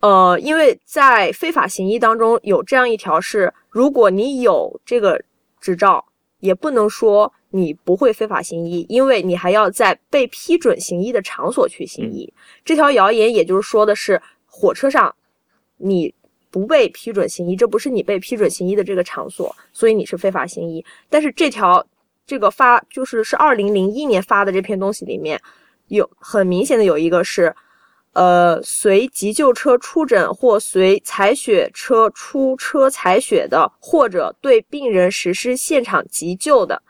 [0.00, 5.22] 呃，因为在非法行医当中有这样一条是，如果你有这个
[5.60, 6.04] 执照，
[6.40, 12.32] 也不能说你不会非法行医，因为你还要在被批准行医的场所去行医。
[12.64, 15.14] 这条谣言也就是说的是，火车上
[15.76, 16.14] 你。
[16.52, 20.84] 不被批准行医，这不是你被批准行医的这个场所，所以你是非法行医。
[21.08, 21.86] 但是这条
[22.26, 25.40] 这个发就是是二零零一年发的这篇东西里面
[25.86, 27.54] 有很明显的有一个是，
[28.14, 36.82] 呃，随急救车出诊或随采血车出车采血的，或者对病人实施现场急救的，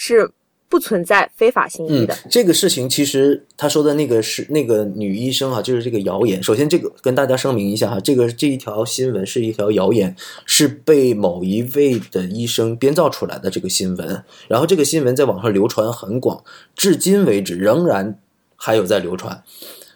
[0.00, 0.30] 是
[0.68, 6.40] 不存在非法行医的。，这个事情其实他说的那个是那个女医生啊，就是这个谣言。
[6.40, 10.14] 首先，这个跟大家声明一下哈，这个这一条新闻是一条谣言，
[10.46, 14.22] 是被某一位的医生编造出来的这个新闻。
[14.46, 16.44] 然后这个新闻在网上流传很广，
[16.76, 18.20] 至今为止仍然
[18.54, 19.42] 还有在流传。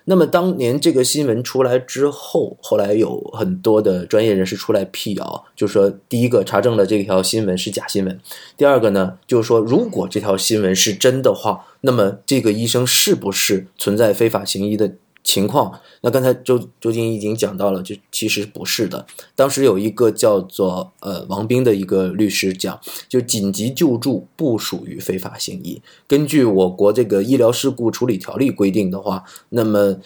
[0.04, 8.18] 那么当年这个新闻出来之后，后来有很多的专业人士出来辟谣，就说第一个查证了这条新闻是假新闻，
[8.56, 14.92] 第二个呢，就是说，如果这条新闻是真的话，那么这个医生是不是存在非法行医的
[15.24, 15.80] 情况？
[16.00, 19.06] 那刚才周周静已经讲到了，就其实不是的。
[19.36, 25.80] 当时有一个叫做呃王斌的一个律师讲，就紧急救助不属于非法行医。
[26.08, 29.96] 根据我国这个医疗事故处理条例规定的话，那么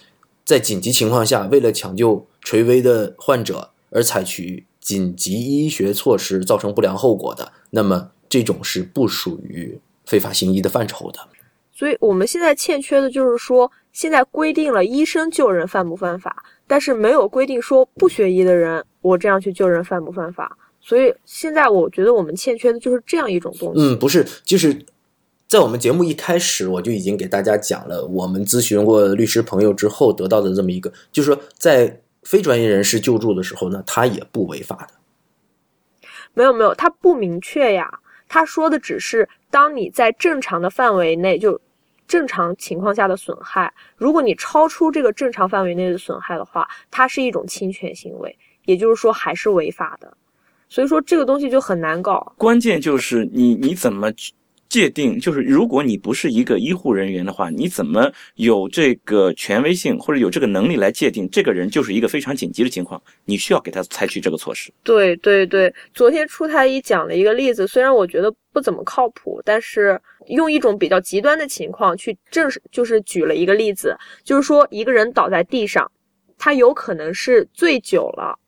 [0.44, 11.20] 在紧急情况下，为了抢救垂危的患者而采取紧急医学措施造成不良后果的，那么这种是不属于非法行医的范畴的。
[11.74, 20.54] 所以我们现在欠缺的就是说，现在规定了医生救人犯不犯法，但是没有规定说不学医的人我这样去救人犯不犯法。
[20.82, 23.80] 所以现在我觉得我们欠缺的就是这样一种东西。
[23.80, 24.84] 嗯，不是，就是
[25.48, 36.08] 在我们节目一开始我就已经给大家讲了，我们咨询过律师朋友之后得到的这么一个，就是说在非专业人士救助的时候呢，他也不违法的。
[36.34, 38.00] 没有没有，他不明确呀。
[38.28, 41.58] 他说的只是当你在正常的范围内，就
[42.06, 50.16] 正常情况下的损害，如果你超出这个正常范围内的损害的话，它是一种侵权行为，也就是说还是违法的。
[50.68, 52.32] 所以说这个东西就很难搞。
[52.36, 54.10] 关键就是你你怎么
[54.68, 55.18] 界定？
[55.18, 64.72] 就是如果你不是一个医护人员的话，你怎么有这个权威性或者有这个能力来界定这个人就是一个非常紧急的情况，你需要给他采取这个措施？
[64.82, 75.90] 对对对，昨天出太医讲了一个例子，虽然我觉得不怎么靠谱，但是用一种比较极端的情况去证实，就是举了一个例子，就是说一个人倒在地上，
[76.36, 78.38] 他有可能是醉酒了，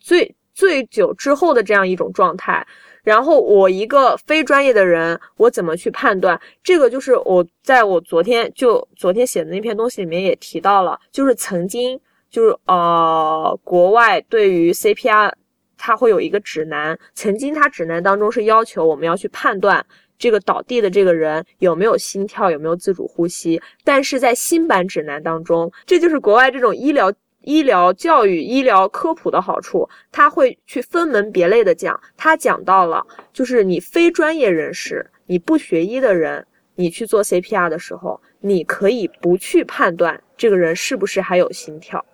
[0.00, 2.66] 醉醉酒之后的这样一种状态。
[3.08, 6.38] 然后我一个非专业的人，我怎么去判断？
[6.62, 11.98] 这个就是我在我昨天就昨天写的那篇东西里面也提到了，就是曾经
[12.28, 15.32] 就是呃国外对于 CPR
[15.78, 19.82] 它会有一个指南，曾经它指南当中是要求我们要去判断
[20.18, 27.10] 这个倒地的这个人有没有心跳，有没有自主呼吸，但是在新版指南当中，这就是国外这种医疗。
[27.48, 31.98] 医疗教育、医疗科普的好处，他会去分门别类的讲。
[32.14, 42.04] 他讲到了，就是你非专业人士、你不学医的人，你去做 CPR 的时候，你可以不去判断这个人是不是还有心跳。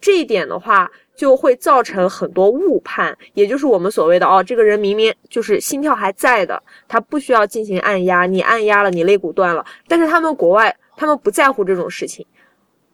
[0.00, 9.64] 这一点的话，就会造成很多误判，也就是我们所谓的哦，这个人明明就是心跳还在的，他不需要进行按压，你按压了，你肋骨断了。
[9.86, 12.26] 但是他们国外，他们不在乎这种事情。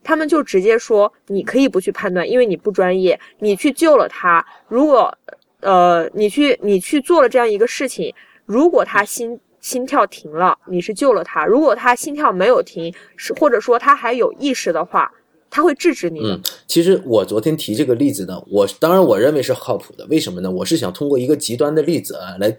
[0.04, 4.44] 他们就直接说，你可以不去判断，因为你不专业，你去救了他。
[4.68, 5.16] 如果，
[5.60, 8.12] 呃，你去你去做了这样一个事情，
[8.44, 15.12] 如果他心心跳停了，你是救了他；如果他心跳没有停，是或者说他还有意识的话，
[15.48, 16.20] 他会制止你。
[16.24, 20.50] 嗯，其实我昨天提这个例子呢，我当然我认为是靠谱的，为什么呢？
[20.50, 22.58] 我是想通过一个极端的例子啊，来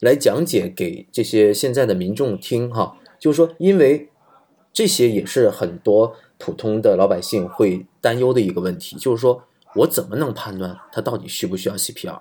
[0.00, 4.08] 来讲解给这些现在的民众听哈，就是说，因为
[4.72, 6.16] 这些也是很多。
[6.38, 9.42] 普通的老百姓会担忧的一个问题，就是说
[9.74, 12.16] 我怎么能判断他到底需不需要 CPR，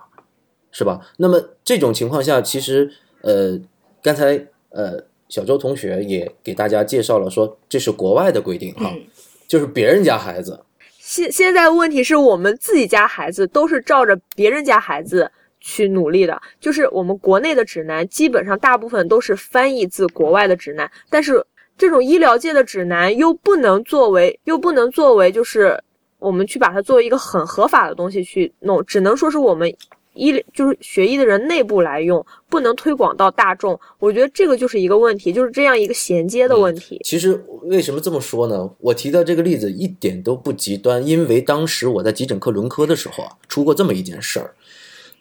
[0.72, 1.00] 是吧？
[1.18, 2.92] 那么这种情况下，其实
[3.22, 3.60] 呃，
[4.02, 9.06] 刚才呃小周同学也给大家介绍了，说这是国外的规定哈，嗯
[9.48, 10.64] 就是别人家孩子。
[11.00, 21.46] 现现在问题是我们自己家孩子都是照着别人家孩子去努力的，就是我们国内的指南基本上大部分都是翻译自国外的指南，但是。
[21.78, 25.80] 这种医疗界的指南又不能作为，又不能作为，就是
[26.18, 29.72] 我们去把它作为一个很合法的东西去弄，只能说是我们
[30.14, 33.80] 医就是学医的人内部来用，不能推广到大众。
[34.00, 37.00] 我觉得这个就是一个问题，就是这样一个衔接的问题。
[37.04, 38.68] 其实为什么这么说呢？
[38.80, 44.56] 我提到这个例子一点都不极端，因为当时我在急诊科轮科的时候啊，出过这么一件事儿，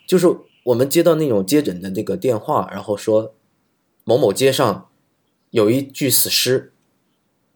[0.06, 0.34] 就是
[0.64, 3.34] 我们接到那种接诊的那个电话，然后说
[4.04, 4.88] 某某街上。
[5.56, 6.70] 有一具死尸，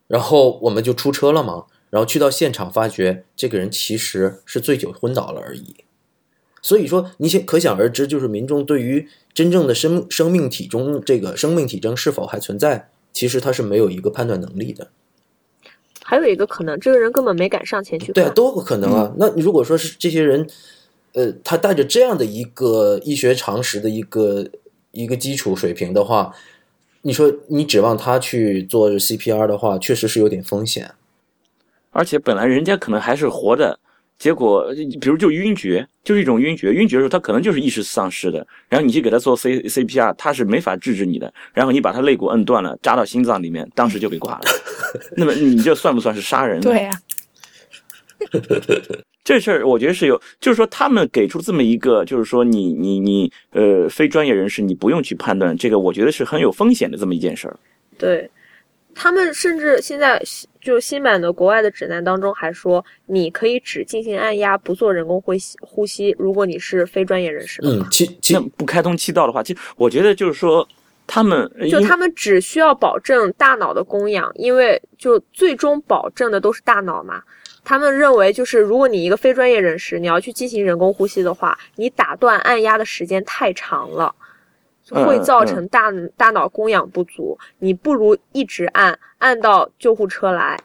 [0.06, 5.76] 然后我们就出车了嘛，然后去到现场，发觉这个人其实是醉酒昏倒了而已。
[6.62, 14.88] 所以说，你想可想而知，就是民众对于真正的生生命体中这个生命体征是否还存在，其实他是没有一个判断能力的。
[16.02, 18.12] 还有一个可能，这个人根本没敢上前去。
[18.12, 19.12] 对啊，都有可能啊。
[19.18, 20.48] 那如果说是这些人，
[21.12, 24.48] 呃，他带着这样的一个医学常识的一个
[24.92, 26.34] 一个基础水平的话。
[27.02, 30.92] 你说你指望他去做 CPR 的话，确实是有点风险。
[31.90, 33.78] 而且本来人家可能还是活的，
[34.18, 36.72] 结果比如就晕厥，就是一种晕厥。
[36.72, 38.46] 晕厥的时候，他可能就是意识丧失的。
[38.68, 41.32] 然后你去给他做 C CPR，他是没法制止你的。
[41.52, 44.40] 然后你把他肋骨摁断了，扎到心脏里面，当时就给挂了。
[45.16, 46.60] 那么你这算不算是杀人？
[46.60, 47.00] 对呀、
[49.22, 57.56] 这事儿我觉得是有，就是说他们给出这么一个，就是说你你你呃非专业人士你不用去判断这个，我觉得是很有风险的这么一件事儿。
[57.98, 58.28] 对，
[58.94, 60.20] 他们甚至现在
[60.60, 66.16] 就新版的国外的指南当中还说，你可以只进行按压，不做人工呼吸呼吸。
[66.18, 70.66] 如果你是非专业人士的话，嗯，其其那不开通气道的话，其实我觉得就是说
[71.06, 77.22] 他们就他们只需要保证大脑的供氧，因为就最终保证的都是大脑嘛。
[77.62, 84.14] 他们认为，就是如果你一个非专业人士，你要去进行人工呼吸的话，你打断按压的时间太长了，
[84.90, 87.38] 嗯会造成大大脑供氧不足。
[87.58, 90.58] 你不如一直按，按到救护车来，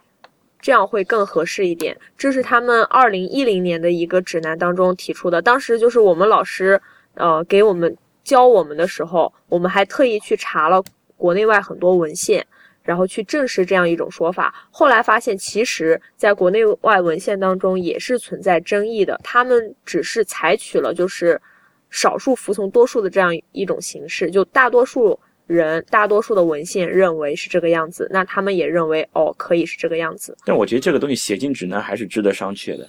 [0.59, 1.95] 这样会更合适一点。
[2.17, 5.41] 这是他们二零一零年的一个指南当中提出的。
[5.41, 6.81] 当时就是我们老师
[7.13, 10.83] 呃给我们教我们的时候，我们还特意去查了
[11.17, 12.47] 国内外很多文献。
[12.85, 19.19] 然后去证实这样一种说法，后来发现，其实在国内外文献当中也是存在争议的。
[19.23, 21.41] 他们只是采取了就是
[21.89, 30.37] 少数服从多数的这样一种形式，就大多数人、大多数的文献认为是这个样子，那他们也认为哦可以是这个样子。
[30.45, 32.87] 但我觉得这个东西写进指南还是值得商榷的。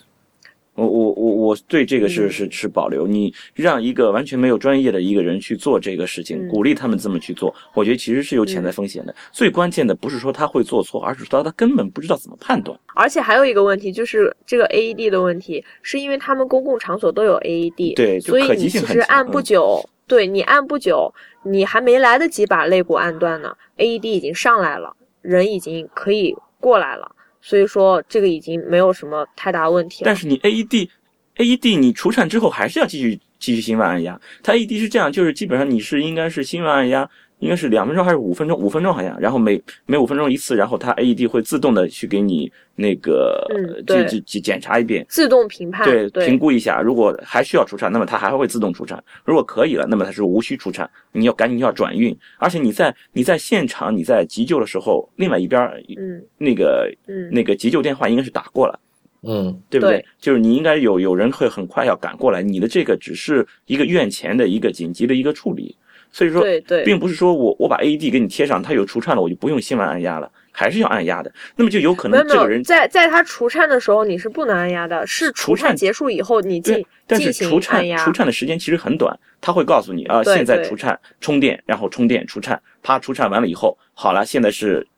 [0.76, 3.06] 我我我我对这个是嗯是是保留。
[3.06, 9.14] 你让一个完全没有专业的一个人去做这个事情，嗯鼓励他们这么去做，我觉得其实是有潜在风险的。
[9.32, 12.78] 最关键的不是说他会做错，而是说他根本不知道怎么判断。
[12.94, 21.12] 而且还有一个问题就是这个 AED 的问题，是因为他们公共场所都有 AED，对所以你其实按不嗯久，对你按不久，
[21.44, 27.10] 你还没来得及把肋骨按断呢，AED 已经上来了，人已经可以过来了，
[27.48, 30.06] 所以说这个已经没有什么太大问题了。
[30.06, 30.88] 但是你 AED
[31.36, 34.20] AED 你除颤之后还是要继续继续心外按压。
[34.42, 37.08] 它 AED 是这样，就是基本上你是应该是心外按压，
[37.40, 38.58] 应该是两分钟还是五分钟？
[38.58, 45.04] 五分钟好像，然后每每五分钟一次，然后它 AED 会自动的去给你那个嗯对这这这检查一遍。
[45.08, 52.16] 自动评判，对，对评估一下，如果还需要除颤，那么它还会自动除颤；如果可以了，那么它是无需除颤，你要赶紧要转运。
[52.38, 58.80] 而且你在你在现场你在急救的时候，另外一边儿嗯那个嗯那个急救电话应该是打过了。
[59.28, 59.98] 嗯对不对？
[59.98, 65.74] 对就是你应该有有人会很快要赶过来，你的这个只是一个院前的一个紧急的一个处理，
[66.16, 71.30] 所以说，对对并不是说我我把 AED 给你贴上，它有除颤了，我就不用心外按压了，还是要按压的。
[71.56, 78.10] 那么就有可能这个人在在他除颤的时候你是不能按压的，是除颤结束以后你进，但是除颤除。
[78.10, 84.88] 颤的时间其实很短，他会告诉你啊，对现在除颤充电，然后充电除颤，啪除颤完了以后，好了，现在是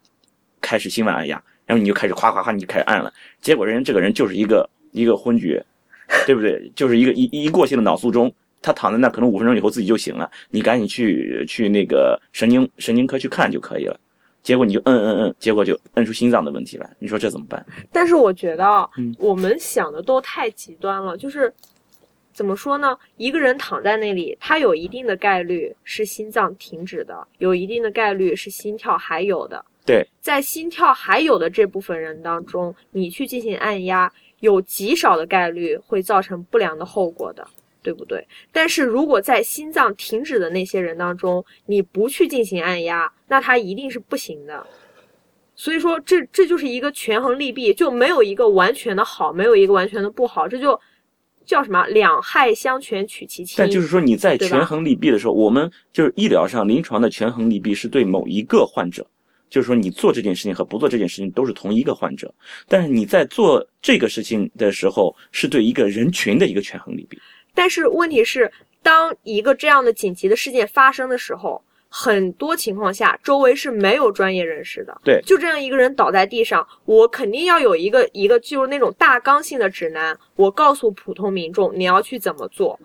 [0.61, 5.67] 开始心外按压，然后你就开始夸夸夸你就开始按了，结果人这个人就是一个一个昏厥，
[6.27, 6.71] 对不对？
[6.77, 8.33] 就是一个一一过性的脑卒中。
[8.61, 13.99] 他躺在那，可能五分钟以后自己就醒了，你赶紧去去那个神经神经科去看就可以了。
[14.43, 17.65] 结果你就摁摁摁，结果就摁出心脏的问题来，你说这怎么办？
[17.93, 21.53] 但是我觉得啊嗯我们想的都太极端了，就是
[22.33, 22.97] 怎么说呢？
[23.17, 29.63] 一个人躺在那里，他有一定的概率是心脏停止的，有一定的概率是心跳还有的。
[29.85, 37.47] 对，在心跳还有的这部分人当中，你去进行按压，有极少的概率会造成不良的后果的。
[37.83, 38.27] 对不对？
[38.53, 44.67] 但是如果在心脏停止的那些人当中，你不去进行按压，那他一定是不行的。
[45.55, 50.79] 所以说这，这就是一个权衡利弊，就没有一个完全的好，没有一个完全的不好，这就
[51.45, 53.57] 叫什么两害相权取其轻。
[53.59, 59.05] 但就是说你在权衡利弊的时候，我们就是医疗上临床的权衡利弊是对某一个患者，
[59.51, 62.33] 就是说你做这件事情和不做这件事情都是同一个患者，
[62.69, 67.19] 但是你在做这个事情的时候是对一个人群的一个权衡利弊。
[67.59, 68.49] 但是问题是，
[68.85, 74.97] 当一个这样的紧急的事件发生的时候，很多情况下周围是没有专业人士的。
[75.03, 82.79] 对就这样一个人倒在地上，我肯定要有一个一个就是那种大纲性的指南，我告诉普通民众你要去怎么做。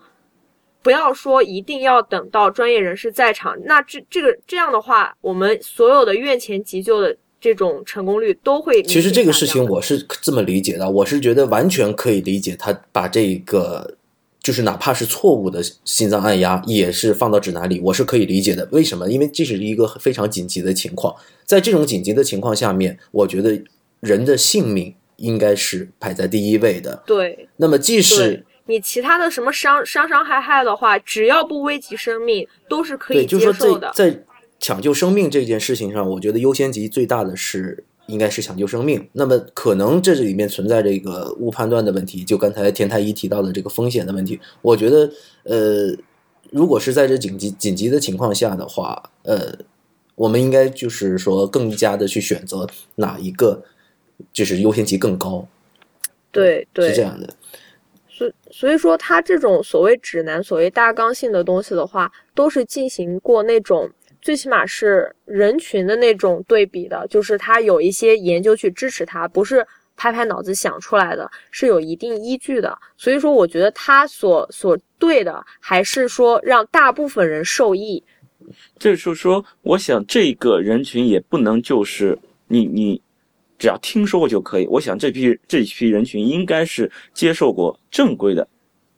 [0.82, 13.96] 不要说一定要等到专业人士在场，那这这个这样的话，我们所有的院前急救的这种成功率都会其实这个事情我是这么理解的，我是觉得完全可以理解他把这个。
[14.44, 18.68] 就是哪怕是错误的心脏按压，也是放到指南里，我是可以理解的。
[18.72, 19.10] 为什么？
[19.10, 21.16] 因为这是一个非常紧急的情况，
[21.46, 23.58] 在这种紧急的情况下面，我觉得
[24.00, 27.02] 人的性命应该是排在第一位的。
[27.06, 33.86] 对那么，即使你其他的什么伤伤伤害害的话，只要不危及生命，都是可以对，就是接受的。
[33.86, 34.22] 说在在
[34.60, 39.08] 抢救生命这件事情上，我觉得优先级最大的是应该是抢救生命。
[39.12, 44.38] 那么可能这里面存在这个误判断的问题，就刚才田太医提到的这个风险的问题。
[44.62, 45.10] 我觉得，
[45.44, 45.96] 呃，
[46.50, 49.52] 如果是在这紧急紧急的情况下的话，呃，
[50.14, 53.62] 我们应该就是说更加的去选择哪一个
[54.32, 55.46] 就是优先级更高，
[56.30, 57.34] 对对，是这样的。
[58.08, 63.90] 所所以说，它这种所谓指南、所谓大纲性的东西的话，都是进行过那种
[64.24, 69.64] 最起码是人群的那种对比的，就是他有一些研究去支持他，不是
[69.96, 72.76] 拍拍脑子想出来的，是有一定依据的。
[72.96, 78.02] 所以说，我觉得他所所对的，还是说让大部分人受益。
[78.78, 82.18] 就是说，我想这个人群也不能就是
[82.48, 83.02] 你你。
[83.56, 84.66] 只要听说过就可以。
[84.66, 88.46] 我想这批这一批人群应该是接受过正规的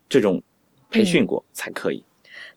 [0.09, 0.43] 这种
[0.91, 2.03] 培训过才可以。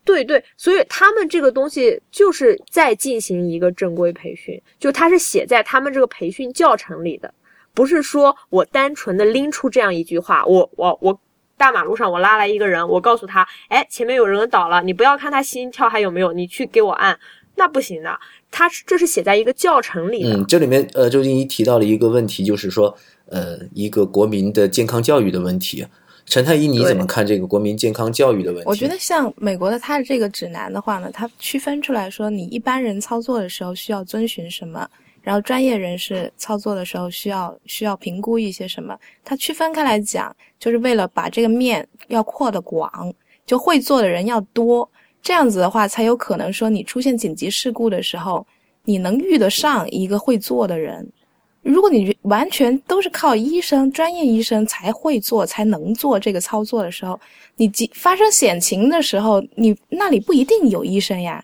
[0.03, 7.31] 对对，所以他们这个东西就是在进行一个正规培训，就它是写在他们这个培训教程里的，
[7.73, 11.19] 不是说我单纯的拎出这样一句话，我我我
[11.57, 17.19] 大马路上我拉来一个人，我告诉他，哎，前面有人倒了，你不要看他心跳还有没有，你去给我按，
[17.55, 18.17] 那不行的。
[18.49, 20.23] 他这是写在一个教程里。
[20.25, 22.97] 嗯，这里面呃，周静怡提到了一个问题，就是说
[23.27, 25.85] 呃，一个国民的健康教育的问题。
[26.29, 28.69] 陈太医，你怎么看这个国民健康教育的问题？
[28.69, 34.87] 我觉得像美国的它的这个指南的话呢，它区分出来说，你一般人操作的时候需要遵循什么，
[35.23, 38.95] 然后专业人士操作的时候需要需要评估一些什么。
[39.25, 43.11] 它区分开来讲，就是为了把这个面要扩得广，
[43.47, 44.87] 就会做的人要多。
[45.23, 48.45] 这样子的话，才有可能说你出现紧急事故的时候，
[48.83, 51.11] 你能遇得上一个会做的人。
[51.61, 57.19] 如果你完全都是靠医生、专业医生才会做、才能做这个操作的时候，
[57.57, 61.43] 你急发生险情的时候，你那里不一定有医生呀。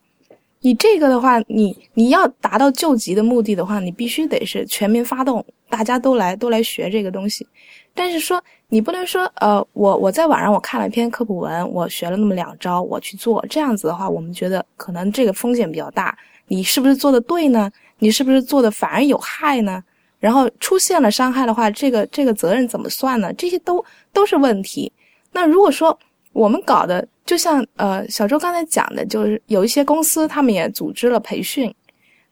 [0.62, 7.46] 你这个的话，你你要达到救急的目的的话，你必须得是全民发动，大家都来都来学这个东西。
[7.94, 16.18] 但是说你不能说，呃，我我在网上我看了一篇科普文，我学了那么两招，我去做这样子的话，我们觉得可能这个风险比较大。
[16.48, 17.72] 你是不是做的对呢？
[18.00, 19.84] 你是不是做的反而有害呢？
[20.20, 23.32] 然后出现了伤害的话，这个这个责任怎么算呢？
[23.34, 24.92] 这些都都是问题。
[25.32, 25.98] 那如果说
[26.34, 31.74] 我们搞的，就像呃小周刚才讲的，就是有一些公司他们也组织了培训。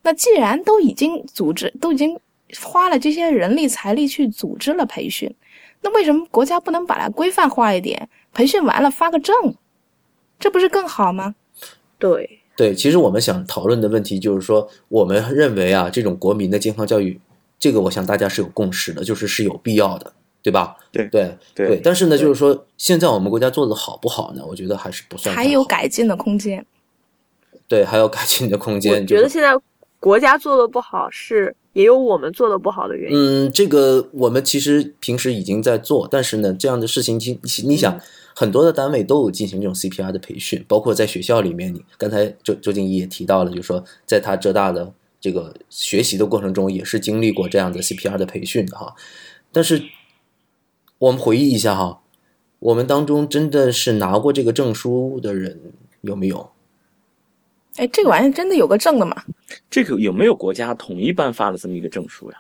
[0.01, 2.19] 那既然都已经组织，都已经
[2.61, 5.33] 花了这些人力财力去组织了培训，
[5.81, 8.09] 那为什么国家不能把它规范化一点？
[8.33, 9.33] 培训完了发个证，
[10.39, 11.35] 这不是更好吗？
[11.97, 17.19] 对对，其实我们想讨论的问题就是说，我们认为啊，这种国民的健康教育，
[17.63, 20.11] 这个我想大家是有共识的，就是是有必要的。
[20.43, 20.75] 对吧？
[20.91, 24.43] 对对对，但是呢，就是说现在我们国家做的好不好呢？
[24.45, 26.65] 我觉得还是不算，还有改进的空间。
[27.65, 28.91] 对，还有改进的空间。
[28.91, 29.57] 我觉得现在
[30.01, 33.17] 国家做的不好，是也有我们做的不好的原因。
[33.17, 37.97] 嗯，这个我们其实平时已经在做，但是呢，这样的事情，你你想，
[38.35, 44.91] 很多的单位都有进行这种 CPR 的培训，包括在学校里面，你刚才周周静怡也提到了，就是说在他浙大的
[45.23, 48.93] 这个学习的过程中，也是经历过这样的 CPR 的培训的哈，
[49.51, 49.81] 但是。
[50.99, 51.99] 我们回忆一下哈，
[52.59, 55.59] 我们当中真的是拿过这个证书的人
[55.99, 56.49] 有没有？
[57.75, 59.21] 哎，这个玩意真的有个证的吗？
[59.69, 62.37] 这个有没有国家统一颁发的这么一个证书呀？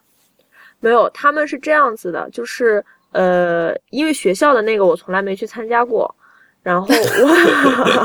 [0.79, 6.15] 没有，他们是这样子的，就是呃，因为学校的那个我从来没去参加过，
[6.61, 6.93] 然后我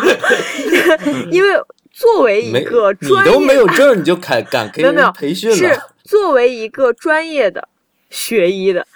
[1.31, 1.51] 因为
[1.99, 5.57] 作为一个专业，你都没有证你就敢敢给 人培训了？
[5.57, 7.69] 是作为一个专业的
[8.09, 8.87] 学医的。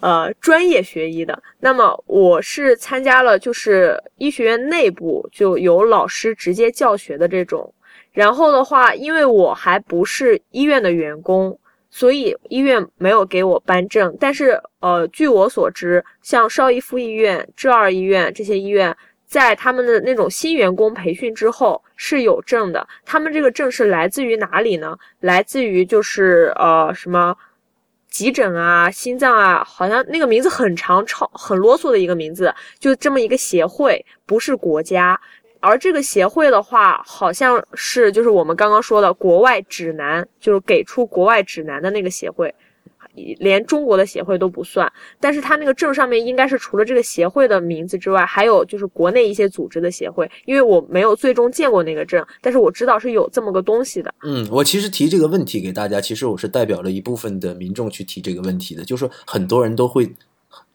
[0.00, 7.72] 呃，专业学医的，那么我是参加了，就是医学院内部就有老师直接教学的这种。
[8.12, 11.58] 然后的话，因为我还不是医院的员工，
[11.90, 14.16] 所以医院没有给我颁证。
[14.18, 18.96] 但是，呃，据我所知，像邵逸夫医院、浙二医院这些医院，
[19.26, 22.86] 在他们的那种新员工培训之后是有证的。
[23.04, 24.96] 他们这个证是来自于哪里呢？
[25.20, 27.36] 来自于就是呃什么？
[28.08, 35.20] 急诊啊，心脏啊，好像那个名字很长，超很啰嗦的一个名字，就这么一个协会，不是国家。
[35.60, 42.54] 而这个协会的话，好像是就是我们刚刚说的国外指南，就是给出国外指南的那个协会。
[43.38, 50.30] 连中国的协会都不算，但是他那个证上面应该是除了这个协会的名字之外，还有就是国内一些组织的协会。
[50.44, 54.14] 因为我没有最终见过那个证，但是我知道是有这么个东西的。
[54.22, 60.12] 嗯，我其实提这个问题给大家，其实我是代表了一部分的民众去提这个问题的，就是说很多人都会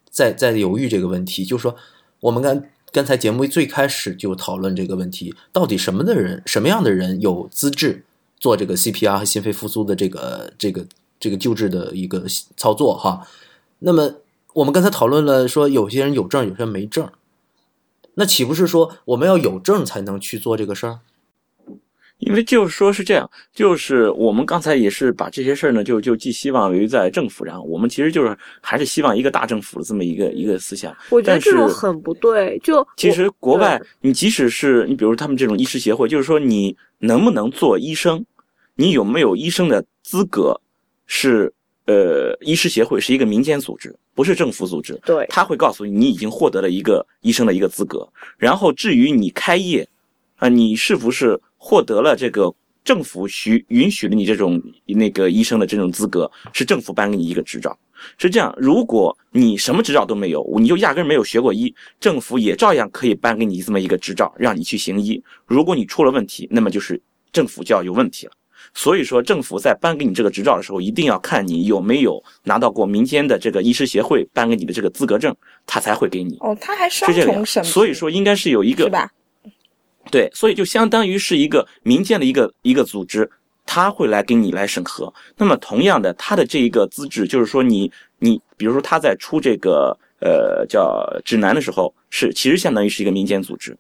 [0.10, 1.76] 在在犹豫这个问题，就是说
[2.20, 8.04] 我们刚刚才节目最开始就讨论这个问题，到底什么的人，什么样的人有资质
[8.40, 10.86] 做这个 CPR 和心肺复苏的这个这个
[11.22, 12.26] 这个救治的一个
[12.58, 13.26] 操作哈。
[13.80, 14.14] 那么
[14.54, 17.10] 我们刚才讨论了说，有些人有证，有些人没证，
[18.16, 21.00] 那岂不是说我们要有证才能去做这个事儿？
[22.20, 27.68] 因为就是说是这样，就是我们刚才也是把这些事儿呢，就就寄希望于在政府上。
[27.68, 30.96] 我们其实就是还是希望一个大政府的这么一个一个思想。
[31.10, 32.60] 我觉得但是这种很不对。
[32.60, 38.24] 就其实国外，你即使是你比如他们这种医师协会，就是说你能不能做医生，
[38.76, 40.62] 你有没有医生的资格，
[41.14, 41.54] 是
[41.88, 44.98] 呃，医师协会是一个民间组织，不是政府组织。
[45.04, 48.08] 对他会告诉你，你已经获得了一个医生的一个资格。
[48.38, 49.86] 然后至于你开业，
[50.38, 52.54] 啊、你是不是获得了这个
[52.86, 57.78] 政府许允许了你这种那个医生的这种资格，是政府颁给你一个执照。
[58.18, 65.22] 是这样，如果你什么执照都没有，你就压根儿没有学过医，政府也照样可以颁给你这么一个执照，让你去行医。
[65.46, 67.02] 如果你出了问题，那么就是
[67.34, 68.32] 政府就要有问题了。
[68.74, 76.38] 所以说，政府在颁给你这个执照的时候，一定要看你有没有拿到过民间的这个医师协会颁给你的这个资格证，他才会给你。
[76.40, 79.12] 哦，他还双是这个样，重审批，所以说应该是有一个是吧？
[80.10, 83.30] 对，所以就相当于是一个民间的一个一个组织，
[83.66, 85.14] 他会来给你来审核。
[85.36, 93.78] 那么同样的，他的这一个资质，就是说你你，比如说他在出这个呃叫指南的时候，是其实相当于是一个民间组织，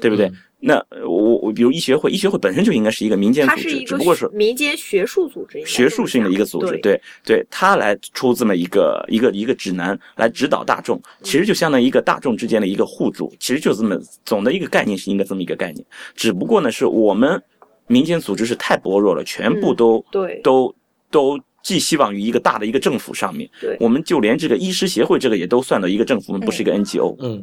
[0.00, 0.26] 对不对？
[0.26, 15.84] 嗯那呃我我比如医学会，医学会本身就应该是一个民间组织，它是一个只不过是民间学术组织学术性的一个组织，对对对，他来出这么一个一个一个指南来指导大众，其实就相当于一个大众之间的一个互助，其实就这么总的一个概念是应该这么一个概念，
[16.14, 17.42] 只不过呢是我们
[17.88, 20.72] 民间组织是太薄弱了，全部嗯都、对都
[21.10, 27.42] 都寄希望于一个大的一个政府上面，对我们就连这个医师协会这个也都算到一个政府，我们不是一个 NGO，嗯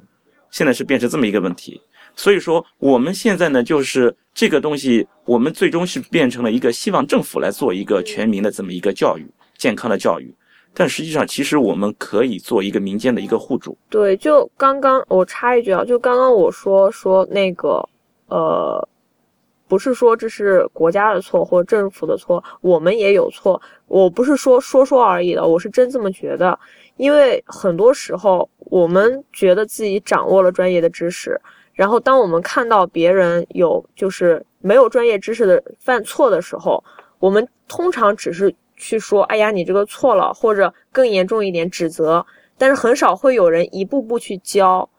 [0.51, 1.79] 现在是变成这么一个问题。
[2.15, 9.25] 所以说，我们现在呢，就是这个东西，我们最终是变成了一个希望政府来做一个全民的这么一个教育，
[9.57, 10.33] 健康的教育。
[10.73, 13.75] 但实际上，其实我们可以做一个民间的一个互助。
[13.89, 17.83] 对，就刚刚我插一句啊，就刚刚我说说那个
[18.27, 18.87] 呃，
[19.67, 23.59] 不是说这是国家的错或政府的错，我们也有错。
[23.87, 26.57] 我不是说说说而已的，我是真这么觉得。
[26.97, 31.39] 因为很多时候我们觉得自己掌握了专业的知识，
[31.79, 36.83] 然后当我们看到别人有就是没有专业知识的犯错的时候，
[37.19, 42.25] 我们通常只是去说：“哎呀，你这个错了”，或者更严重一点指责。
[42.57, 44.89] 但是很少会有人一步步去教。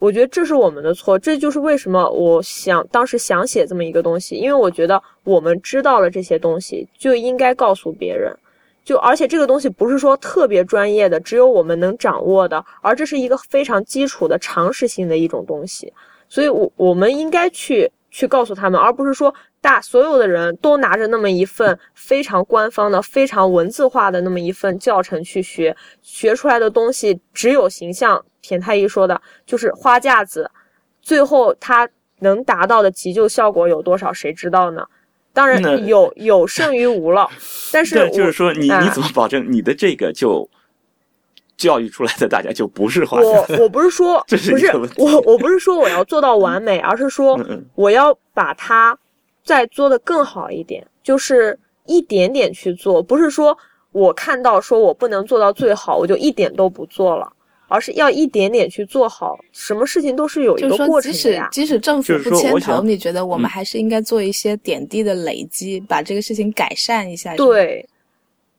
[0.00, 8.36] 我觉得这是我们的错，这就是为什么我想当时想写这么一个东西，因为我觉得我们知道了这些东西，就应该告诉别人。
[8.84, 15.92] 就而且这个东西不是说特别专业的，只有我们能掌握的，而这是一个非常基础的常识性的一种东西，
[16.28, 28.24] 所以我我们应该去去告诉他们，而不是说大所有的人都拿着那么一份非常官方的、非常文字化的那么一份教程去学，学出来的东西只有形象。
[28.40, 30.50] 田太医说的就是花架子，
[31.00, 34.84] 最后它能达到的急救效果有多少，谁知道呢？
[35.32, 37.28] 当然有有胜于无了，
[37.72, 40.48] 但是就是说你啊你怎么保证你的这个就
[41.56, 43.46] 教育出来的大家就不是花 我？
[43.60, 47.40] 我不是说不是我我不是说我要做到完美，而是说
[47.74, 48.98] 我要把它
[49.44, 53.56] 再做的更好一点，就是一点点去做，不是说
[53.92, 57.32] 我看到说我不能做到最好，我就一点都不做了，
[57.72, 59.38] 而是要一点点去做好。
[59.50, 61.48] 什么事情都是有一就是说，个过即使程的呀。
[61.50, 67.88] 即使政府不牵头，你觉得我们嗯还是应该做一些点滴的累积，把这个事情改善一下。，对，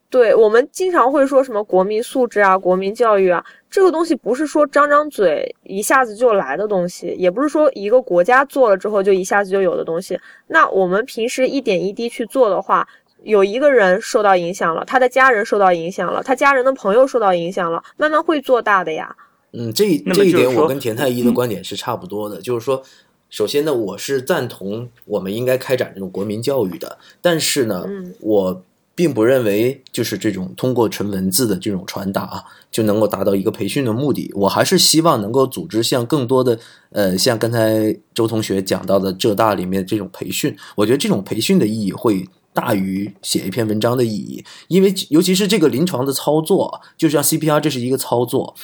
[0.10, 10.20] 对，我们经常会说什么国民素质啊、国民教育啊，这个东西不是说张张嘴一下子就来的东西，也不是说一个国家做了之后就一下子就有的东西。
[10.48, 12.88] 那我们平时一点一滴去做的话，
[13.24, 19.16] 有一个人受到影响了，他的家人受到影响了，他家人的朋友受到影响了，慢慢会做大的呀。
[19.54, 22.84] 嗯，这这一点我跟田太医的嗯观点是差不多的，就是说，
[23.30, 28.64] 首先呢，我是赞同我们应该开展这种国民教育的，但是呢，嗯我
[28.96, 34.32] 并不认为就是这种通过纯文字的这种传达啊就能够达到一个培训的目的。
[34.36, 36.60] 我还是希望能够组织像更多的
[36.90, 42.28] 呃，像刚才周同学讲到的浙大里面这种培训，我觉得这种培训的意义会。
[42.54, 48.56] 大于写一篇文章的意义，因为尤其是这个临床的操作，就像 CPR，这是一个操作，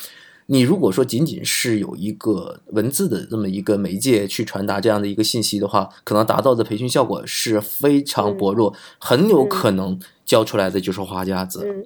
[0.46, 11.64] 你如果说仅仅是有一个文字的这么一个媒介去传达这样的一个信息的话，可能达到的培训效果是非常薄弱，很有可能教出来的就是花架子。
[11.66, 11.86] 嗯，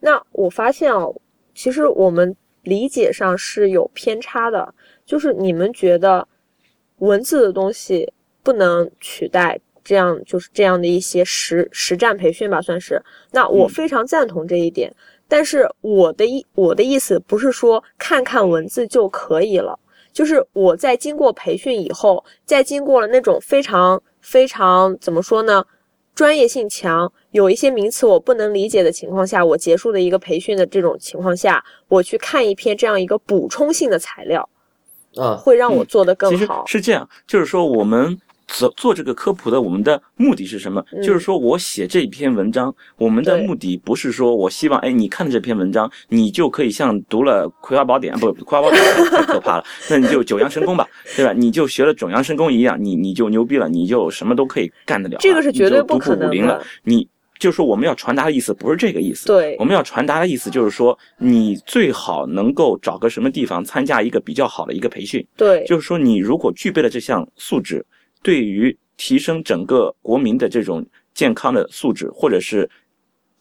[0.00, 1.14] 那我发现哦，
[1.54, 4.74] 其实我们理解上是有偏差的，
[5.06, 6.26] 就是你们觉得
[6.98, 13.00] 文字的东西不能取代这样就是这样的一些实实战培训吧，算是。
[13.32, 14.92] 那我嗯非常赞同这一点，
[15.28, 19.78] 但是我的意我的意思不是说看看文字就可以了，
[20.12, 25.64] 就是我在经过培训以后，在经过了那种非常非常怎么说呢？
[26.14, 34.48] 专业性强，有一些名词我不能理解的情况下，我结束的一个培训的这种情况下，我去看一篇这样一个补充性的材料，
[35.16, 36.64] 啊，会让我做得更其实好。
[36.66, 38.16] 是这样，就是说我们
[38.46, 40.84] 做做这个科普的，我们的目的是什么？
[40.92, 50.86] 嗯就是说我写这篇文章，我们的目的不是说我希望，哎，你看了这篇文章，你就可以像读了《葵花宝典》不，《葵花宝典》太可怕了，那你就九阳神功吧，
[51.16, 51.32] 对吧？
[51.32, 55.20] 你就学了九阳神功一样，你你就牛逼了，你就什么都可以干得了了。
[55.20, 56.62] 这个是绝对不可能的。
[56.82, 65.26] 你就是说我们要传达的意思不是这个意思，对我们要传达的意思就是说，你最好能够找个什么地方参加一个比较好的一个培训。
[65.36, 67.84] 对，就是说，你如果具备了这项素质，
[68.24, 72.68] 对于提升整个国民的这种健康的素质，或者是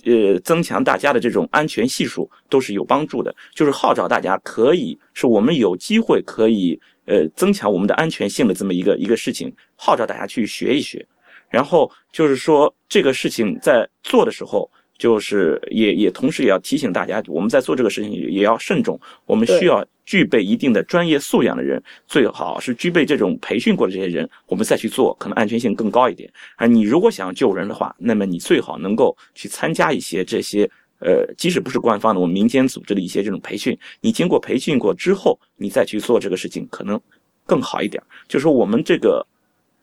[0.04, 3.34] 呃增强大家的这种安全系数，都是有帮助的。
[3.56, 11.06] 就是号召大家可以，是我们有机会可以呃增强我们的安全性的这么一个一个事情，号召大家去学一学。
[11.50, 26.32] 然后就是说，这个事情在做的时候，就是也也同时也要提醒大家，我们在做这个事情也也要慎重，我们需要具备一定的专业素养的人，最好是具备这种培训过的这些人，我们再去做，可能安全性更高一点。
[26.56, 30.70] 啊，你如果想要救人的话，那么你最好能够去参加一些这些。
[31.00, 36.98] 呃，即使不是官方的，我们民间组织的一些这种培训，你经过培训过之后，你再去做这个事情，可能
[37.46, 38.02] 更好一点。
[38.26, 39.26] 就是说，我们这个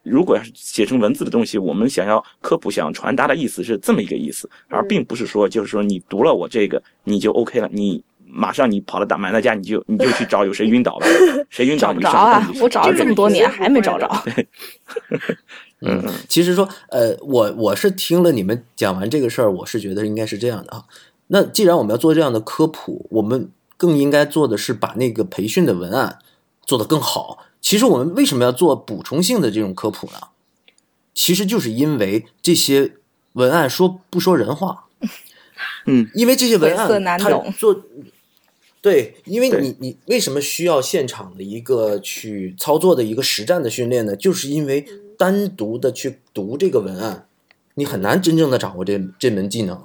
[0.02, 8.02] 如果要是写成文字的东西，我们想要科普、想要传达的意思是这么一个意思，而并不是说就是说你读了我这个你就 OK 了，你
[8.32, 11.06] 马上你跑了，打满大家你就你就去找有谁晕倒了，
[11.50, 14.08] 谁晕倒找不你上着啊我找了这么多年还没找着。
[15.82, 20.84] 嗯，其实说，呃，我我是听了你们讲完这个事儿，我是觉得应该是这样的啊。
[21.28, 26.18] 那既然我们要做这样的科普，我们更应该做的是把那个培训的文案
[26.66, 27.46] 做得更好。
[27.62, 30.18] 其实我们为什么要做补充性的这种科普呢？
[31.14, 32.92] 其实就是因为这些
[33.32, 34.84] 文案说不说人话，
[35.86, 37.74] 嗯，因为这些文案它难懂做。
[38.82, 44.16] 对，因为你你为什么需要现场的一个去操作的一个实战的训练呢？
[44.16, 44.86] 就是因为
[45.18, 47.26] 单独的去读这个文案，
[47.74, 49.78] 你很难真正的掌握这这门技能，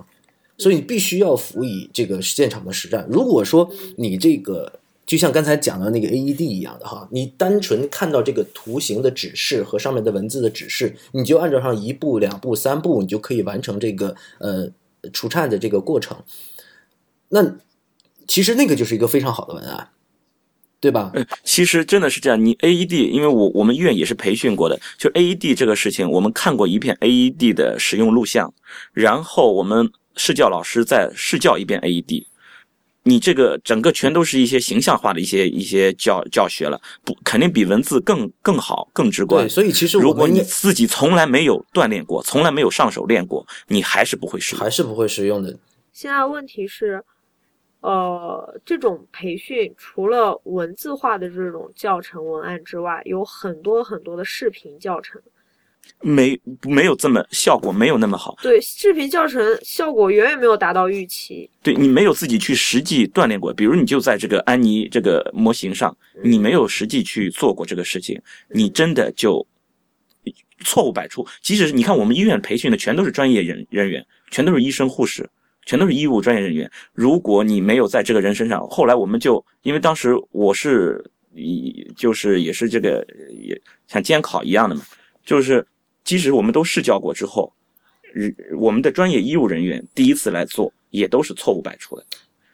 [0.57, 3.05] 所以你必须要辅以这个现场的实战。
[3.09, 14.69] 如果说你这个就像刚才讲的那个 AED 一样的哈，你单纯看到这个图形的指示和上面的文字的指示，你就按照上一步、两步、三步，你就可以完成这个呃
[15.11, 16.17] 除颤的这个过程。
[17.27, 17.57] 那
[18.28, 19.89] 其实那个就是一个非常好的文案，
[20.80, 21.11] 对吧？
[21.13, 22.43] 嗯，其实真的是这样。
[22.43, 28.53] 你 AED，因为我我们医院也是培训过的，就 AED 这个事情，我们看过一遍 AED 的使用录像，
[28.93, 32.26] 然后我们试教老师再试教一遍 AED。
[33.07, 39.47] 你这个整个全都是一些形象化的一些一些教教学了，不肯定比文字更更好更直观对，。
[39.49, 44.63] 所以其实我如果你自己从来没有锻炼过，从来没有上手练过，你还是不会使用。
[44.63, 45.55] 还是不会使用的。
[45.93, 47.03] 现在问题是，
[47.86, 55.21] 呃，这种培训除了文字化的这种教程文案之外，有很多很多的视频教程。
[56.01, 58.36] 没没有这么效果，没有那么好。
[58.41, 61.47] 对，视频教程效果远远没有达到预期。
[61.61, 68.19] 对你没有自己去实际锻炼过，比如你就在这个安妮这个模型上，你没有实际去做过这个事情，
[68.49, 69.45] 你真的就
[70.61, 71.23] 错误百出。
[71.43, 75.29] 即使是你看我们医院培训的全都是专业人人员，全都是医生护士，
[75.66, 76.70] 全都是医务专业人员。
[76.93, 81.03] 如果你没有在这个人身上，后来我们就因为当时我是
[81.34, 84.84] 以就是也是这个也像监考一样的嘛，
[85.26, 85.66] 就是
[86.03, 87.51] 即使我们都试教过之后，
[88.13, 92.05] 日我们的专业医务人员第一次来做，也都是错误百出的。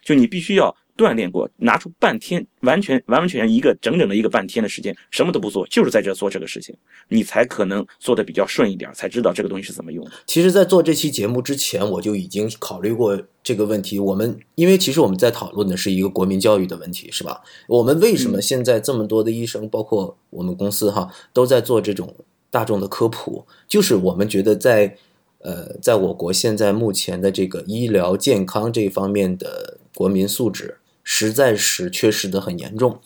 [0.01, 6.75] 就你必须要锻炼过，拿出半天，完全完完全全一个整整的一个半天的时间，什么都不做，就是在这做这个事情，
[7.07, 10.11] 你才可能做的比较顺一点，才知道这个东西是怎么用的。
[10.25, 13.99] 其实，在做这期节目之前，我就已经考虑过这个问题。
[13.99, 17.41] 我们因为其实我们在讨论的是一个国民教育的问题，是吧？
[17.67, 22.15] 我们为什么现在这么多的医生，包括我们公司哈，都在做这种
[22.49, 23.45] 大众的科普？
[23.67, 24.97] 就是我们觉得在
[25.39, 30.77] 呃，在我国现在目前的这个医疗健康这方面的国民素质，
[31.14, 33.01] 实在是缺失的很严重。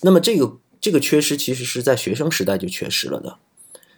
[0.00, 3.38] 那么这个这个缺失，其实是在学生时代就缺失了的。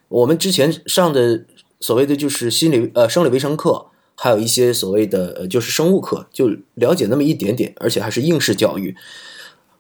[0.09, 1.47] 我们之前上的
[1.81, 8.95] 所谓的就是心理呃生理卫生课，还有一些所谓的呃就是生物课，就了解那么一点点，而且还是应试教育。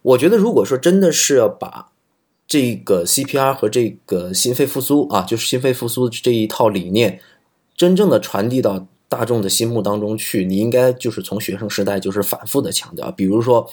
[0.00, 1.92] 我觉得如果说真的是要把
[2.48, 7.20] 这个 CPR 和这个心肺复苏啊，就是心肺复苏这一套理念，
[7.76, 13.68] 真正的传递到大众的心目当中去，你应该就是从学生时代就是反复的强调，比如说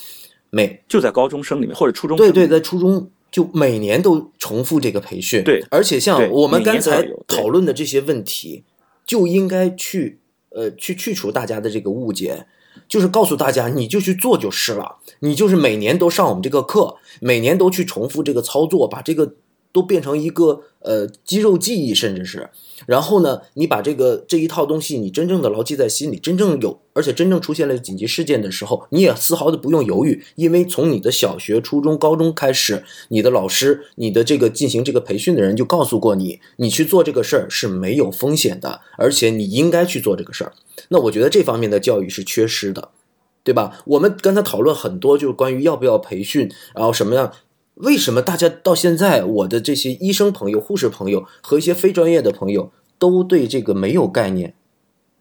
[0.50, 8.64] 每就在高中生里面或者初中生对对，在初中就每年都重复这个培训，对而且像我们刚才讨论的这些问题，
[9.06, 10.20] 就应该去
[10.50, 12.46] 呃去去除大家的这个误解。
[12.88, 14.98] 就是告诉大家，你就去做就是了。
[15.20, 19.36] 你就是每年都上我们这个课，每年都去重复这个操作，把这个
[19.74, 22.50] 都变成一个呃肌肉记忆，甚至是。
[22.86, 40.52] 然后呢，你把这个这一套东西，你真正的牢记在心里，真正有，而且真正出现了紧急事件的时候，你也丝毫的不用犹豫，因为从你的小学、初中、高中开始，你的老师、你的这个进行这个培训的人就告诉过你，你去做这个事儿是没有风险的，而且你应该去做这个事儿。
[40.90, 42.90] 那我觉得这方面的教育是缺失的，
[43.44, 43.82] 对吧？
[43.86, 47.32] 我们刚才讨论很多，就是关于要不要培训，然后什么样。
[47.76, 54.54] 为什么大家到现在，我的这些医生朋友、护士朋友和一些非专业的朋友都对这个没有概念？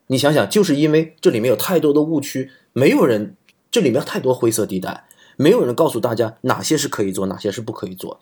[0.08, 3.36] 你想想，就是因为这里面有太多的误区，没有人，
[3.70, 5.04] 这里面太多灰色地带，
[5.36, 8.20] 没有人告诉大家哪些是可以做，哪些是不可以做。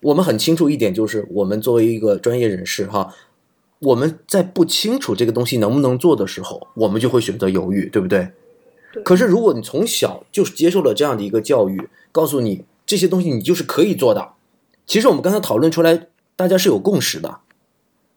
[0.00, 3.14] 我们很清楚一点，就是我们作为一个专业人士，哈，
[3.80, 8.30] 我们在不清楚这个东西能不能做的时候，我们就会选择犹豫，对不对？
[9.04, 14.32] 可是如果你从小就是接受了这样的一个教育，告诉你这些东西你就是可以做的，
[14.84, 17.38] 其实我们刚才讨论出来，大家是有共识的，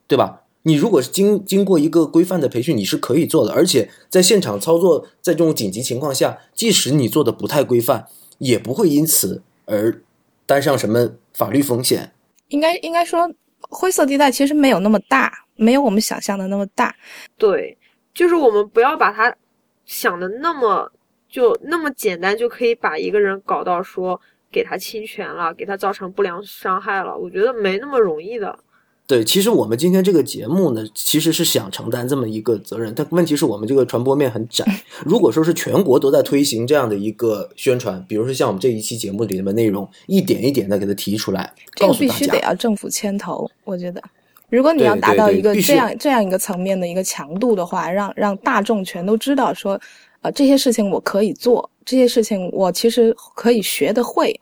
[0.07, 0.41] 对吧？
[0.63, 8.07] 你如果是经经过一个规范的培训，你是可以做的，而且在现场操作，在这种紧急情况下，即使你做的不太规范，
[8.39, 10.01] 也不会因此而
[10.47, 12.11] 担上什么法律风险。
[12.47, 13.31] 应该应该说，
[13.69, 16.95] 灰色地带其实没有那么大，没有我们想象的那么大。
[17.37, 17.77] 对，
[18.11, 19.35] 就是我们不要把它
[19.85, 20.91] 想的那么
[21.29, 24.19] 就那么简单，就可以把一个人搞到说
[24.53, 27.17] 给他侵权了，给他造成不良伤害了。
[27.17, 28.57] 我觉得没那么容易的。
[29.05, 34.63] 对，其实我们今天这个节目呢，其实是想承担这么一个责任，但问题是我们这个传播面很窄。
[35.03, 44.01] 如果说是全国都在推行这样的一个宣传，比如说像我们这一期节目里面的内容，一点一点的给他提出来，这个必须得要政府牵头，我觉得。
[44.49, 49.79] 如果你要达到一个这样这样一个层面的一个强度的话，让让大众全都知道说，
[50.23, 54.37] 呃，这些事情我可以做，这些事情我其实可以学得会，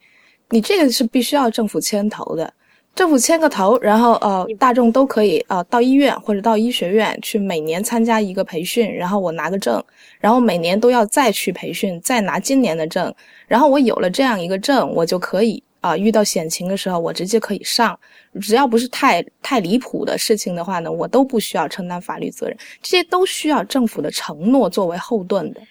[0.50, 2.54] 你这个是必须要政府牵头的。
[2.94, 9.82] 政府牵个头，然后呃，大众都可以呃到医院或者到医学院去每年参加一个培训，然后我拿个证，
[10.20, 13.14] 然后每年都要再去培训，再拿今年的证，
[13.48, 18.00] 然后我有了这样一个证，我就可以啊、遇到险情的时候，我直接可以上，
[18.40, 25.62] 只要不是太太离谱的事情的话呢，我都不需要承担法律责任，这些都需要政府的承诺作为后盾的。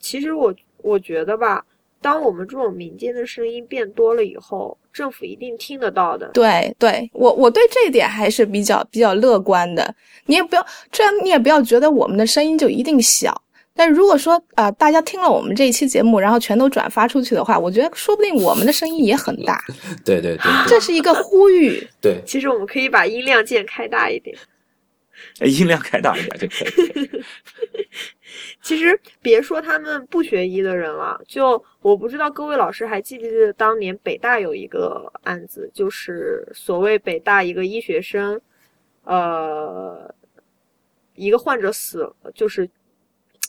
[0.00, 1.64] 其实我我觉得吧，
[2.00, 6.26] 当我们这种民间的声音变多了以后，政府一定听得到的。
[6.34, 9.94] 对对，我我对这一点还是比较比较乐观的。
[10.26, 13.40] 你也不要这样，你也不要觉得我们的声音就一定小。
[13.74, 19.58] 但如果说啊、呃大家听了我们这一期节目，然后全都转发出去的话，我觉得说不定我们的声音也很大。
[20.04, 21.86] 对对对这是一个呼吁。
[22.00, 24.36] 对，其实我们可以把音量键开大一点。
[25.40, 27.24] 哎 音量开大一点就可以。
[28.62, 38.40] 其实别说他们不学医的人了，就我不知道各位老师还记不记得当年北大有一个案子，就是所谓北大一个医学生，
[39.04, 40.12] 呃，
[41.14, 42.68] 一个患者死了，就是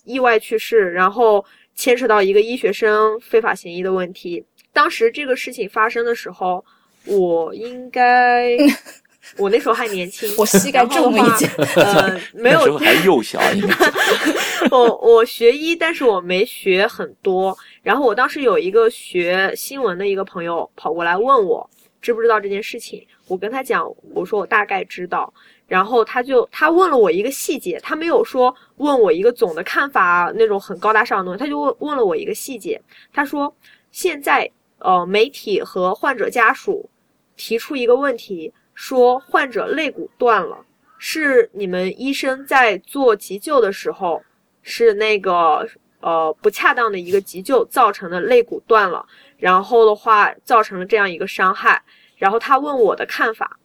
[0.04, 1.44] 意外去世，然后
[1.76, 4.44] 牵扯到一个医学生非法行医的问题。
[4.72, 6.64] 当时这个事情发生的时候，
[7.06, 8.58] 我应该，
[9.38, 11.50] 我那时候还年轻，我膝盖中了一箭。
[11.76, 13.76] 呃， 没有那时候还幼小，应该
[14.72, 17.56] 我我学医，但是我没学很多。
[17.82, 21.70] 然后我当时有一个学新闻的一个朋友跑过来问我
[22.02, 25.34] 知不知道这件事情，我跟他讲，我说我大概知道。
[25.74, 32.80] 然后他就他问了我一个细节，他没有说问我一个总的看法那种很高大上的东西，他就问问了我一个细节。
[33.12, 33.52] 他说
[33.92, 34.48] 现在
[34.78, 36.88] 呃媒体和患者家属
[37.36, 40.64] 提出一个问题，说患者肋骨断了，
[41.00, 44.22] 是你们医生在做急救的时候。
[44.66, 45.68] 是那个
[46.00, 49.06] 呃不恰当的一个急救造成的肋骨断了，
[49.36, 51.84] 然后的话造成了这样一个伤害。
[52.16, 53.60] 然后他问我的看法，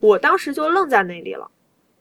[0.00, 1.48] 我当时就愣在那里了。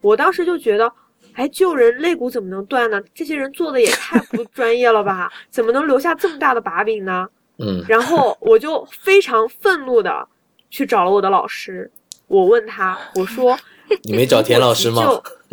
[0.01, 0.91] 我当时就觉得，
[1.33, 3.01] 哎，救人肋骨怎么能断呢？
[3.13, 5.31] 这些人做的也太不 专业了吧？
[5.49, 7.27] 怎么能留下这么大的把柄呢？
[7.59, 10.27] 嗯，然后我就非常愤怒的
[10.69, 11.91] 去找了我的老师，
[12.27, 13.57] 我问他，我说。
[14.03, 15.01] 你没找田老师吗？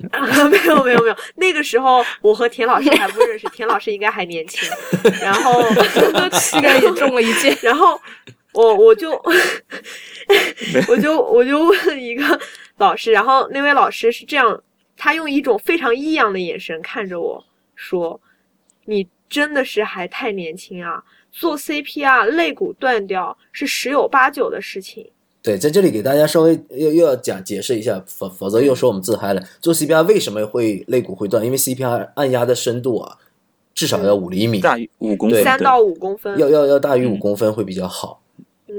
[0.50, 4.68] 没有没有没有，那个时候我和田老师还不认识， 田老师应该还年轻。
[5.22, 5.62] 然后
[6.32, 7.56] 膝盖也中了一箭。
[7.62, 7.98] 然后
[8.56, 9.10] 我我就，
[10.88, 12.40] 我就我就问一个
[12.78, 14.62] 老师，然后那位老师是这样，
[14.96, 17.44] 他用一种非常异样的眼神看着我
[17.74, 18.18] 说
[18.86, 21.04] ：“你真的是还太年轻啊！
[21.30, 25.10] 做 CPR 肋骨断掉是十有八九的事情。”
[25.42, 29.42] 对，在这里给大家稍微又又要讲解释一下，否否则又说我们自嗨了。
[29.60, 31.44] 做 CPR 为什么会肋骨会断？
[31.44, 33.18] 因为 CPR 按压的深度啊，
[33.74, 38.22] 至少要五厘米，大于五公分，三到五公分，要要要大于五嗯公分会比较好。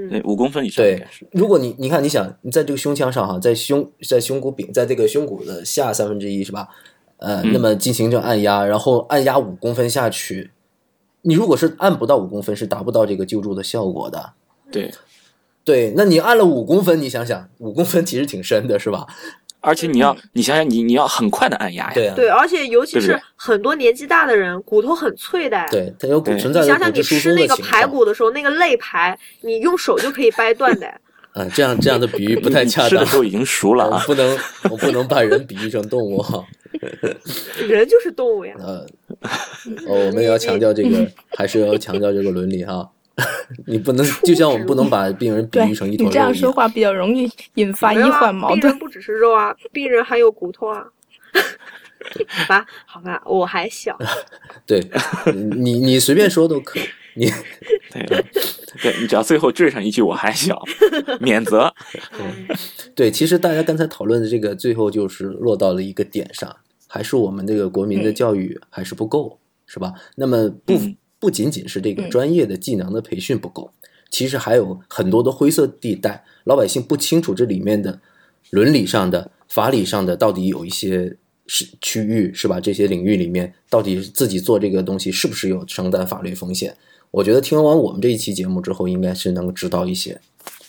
[0.10, 6.70] 对嗯五公分以上对，如果你你看，你想你在这个胸腔上哈，在胸在胸骨柄，在这个胸骨的下三分之一是吧？
[7.18, 10.52] 呃，嗯那么进行这按压，然后按压五公分下去，
[11.24, 14.34] 你如果是按不到五公分，是达不到这个救助的效果的。
[14.72, 14.92] 对，
[15.64, 19.08] 对，那你按了五公分，你想想，五公分其实挺深的，是吧？
[19.60, 25.66] 而且你要你想想你你要很快的按压呀，对啊，对，而且尤其是很多年纪大的人，骨头很脆的。
[25.72, 27.56] 对，它有骨存在你想想，有骨质疏你吃那个。
[27.64, 30.88] 排骨的时候，那个肋排，你用手就可以掰断的。
[31.34, 33.06] 嗯， 这样这样的比喻不太恰当吃的。
[33.06, 34.38] 时候已经熟了啊，我不能，
[34.72, 36.44] 我不能把人比喻成动物哈。
[37.68, 38.54] 人就是动物呀。
[38.60, 38.86] 呃，
[39.88, 41.06] 哦，我们也要强调这个，
[41.36, 42.88] 还是要强调这个伦理哈。
[43.66, 48.80] 你不能，就像我们不能把病人比喻成一坨肉你这样说话比较容易引发医患矛盾病人。
[48.80, 50.86] 不只是肉啊，病人还有骨头啊。
[52.28, 53.98] 好吧，好吧，我还小，
[54.66, 54.82] 对，
[55.58, 56.84] 你你随便说都可以。
[57.16, 57.26] 你
[57.92, 58.24] 对
[58.84, 60.62] 对，你只要最后缀上一句“我还小”，
[61.20, 61.74] 免责。
[62.94, 66.56] 对，其实大家刚才讨论的这个，最后就是落到了一个点上，
[66.88, 69.92] 还是我们这个国民的教育还是不够，是吧？
[70.16, 73.72] 那么不嗯不仅仅是这个嗯专业的技能的培训不够，
[74.10, 78.00] 其实还有很多的灰色地带，老百姓不清楚这里面的
[78.52, 82.60] 伦理上的、法理上的到底有一些是区域，是吧？
[82.60, 86.76] 这些领域里面，到底自己做这个东西是不是有承担法律风险？
[87.10, 90.20] 我觉得听完我们这一期节目之后，应该是能够知道一些，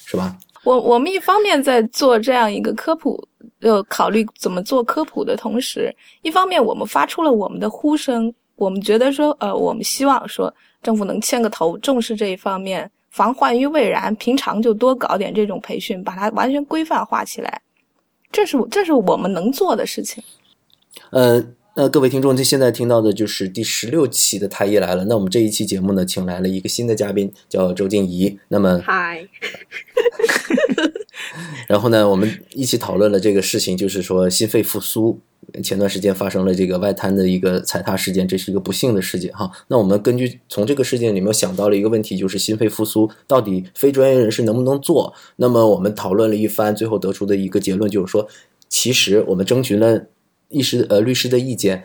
[0.05, 0.39] 是吧？
[0.65, 3.27] 我我们一方面在做这样一个科普，
[3.61, 10.53] 呃，考虑怎么做科普的同时，一方面我们发出了我们的呼声，我们觉得说，呃，我们希望说
[10.83, 17.63] 政府能牵个头，重视这一方面，防患于未然，平常就多搞点这种培训，把它完全规范化起来，
[18.33, 20.23] 这是这是我们能做的事情。
[21.11, 21.41] 呃，
[21.77, 25.05] 那各位听众，这现在听到的就是第十六期的太医来了。
[25.05, 28.37] 那我们这一期节目呢，请来了一个新的嘉宾，叫周静怡。
[28.49, 29.25] 那么，嗨，
[31.69, 35.21] 然后呢，我们一起讨论了这个事情，就是说心肺复苏。
[35.63, 39.51] 前段时间发生了这个外滩的一个踩踏事件，这是一个不幸的事件哈。
[39.69, 45.15] 那我们根据从这个事件里面想到了一个问题，就是心肺复苏到底非专业人士能不能做？
[45.37, 48.29] 那么我们讨论了一番，最后得出的一个结论就是说，
[48.69, 50.07] 其实我们征询了
[50.51, 51.85] 医师呃律师的意见，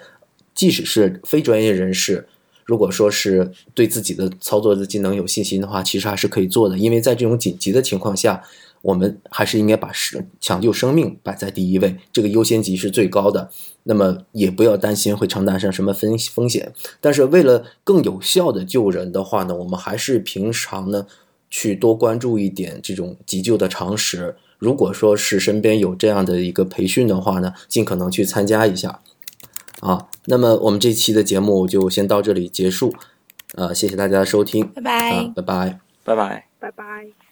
[0.53, 2.27] 即使是非专业人士，
[2.65, 8.43] 如果说是对自己的操作的技能有信心的话，其实还是可以做的，因为在这种紧急的情况下，
[8.83, 13.49] 我们还是应该把生抢救生命摆在第一位，这个优先级是最高的。
[13.83, 16.71] 那么也不要担心会承担上什么风风险，
[17.01, 21.07] 但是为了更有效的救人的话呢，我们还是平常呢
[21.49, 24.35] 去多关注一点这种急救的常识。
[24.59, 28.99] 如果说是身边有这样的一个培训的话呢，尽可能去参加一下。
[29.79, 32.93] 啊，那么我们这期的节目就先到这里结束，
[33.55, 35.09] 呃，谢谢大家的收听，拜拜。
[35.09, 35.79] 啊，拜拜。
[36.03, 36.47] 拜拜。
[36.59, 37.22] 拜拜。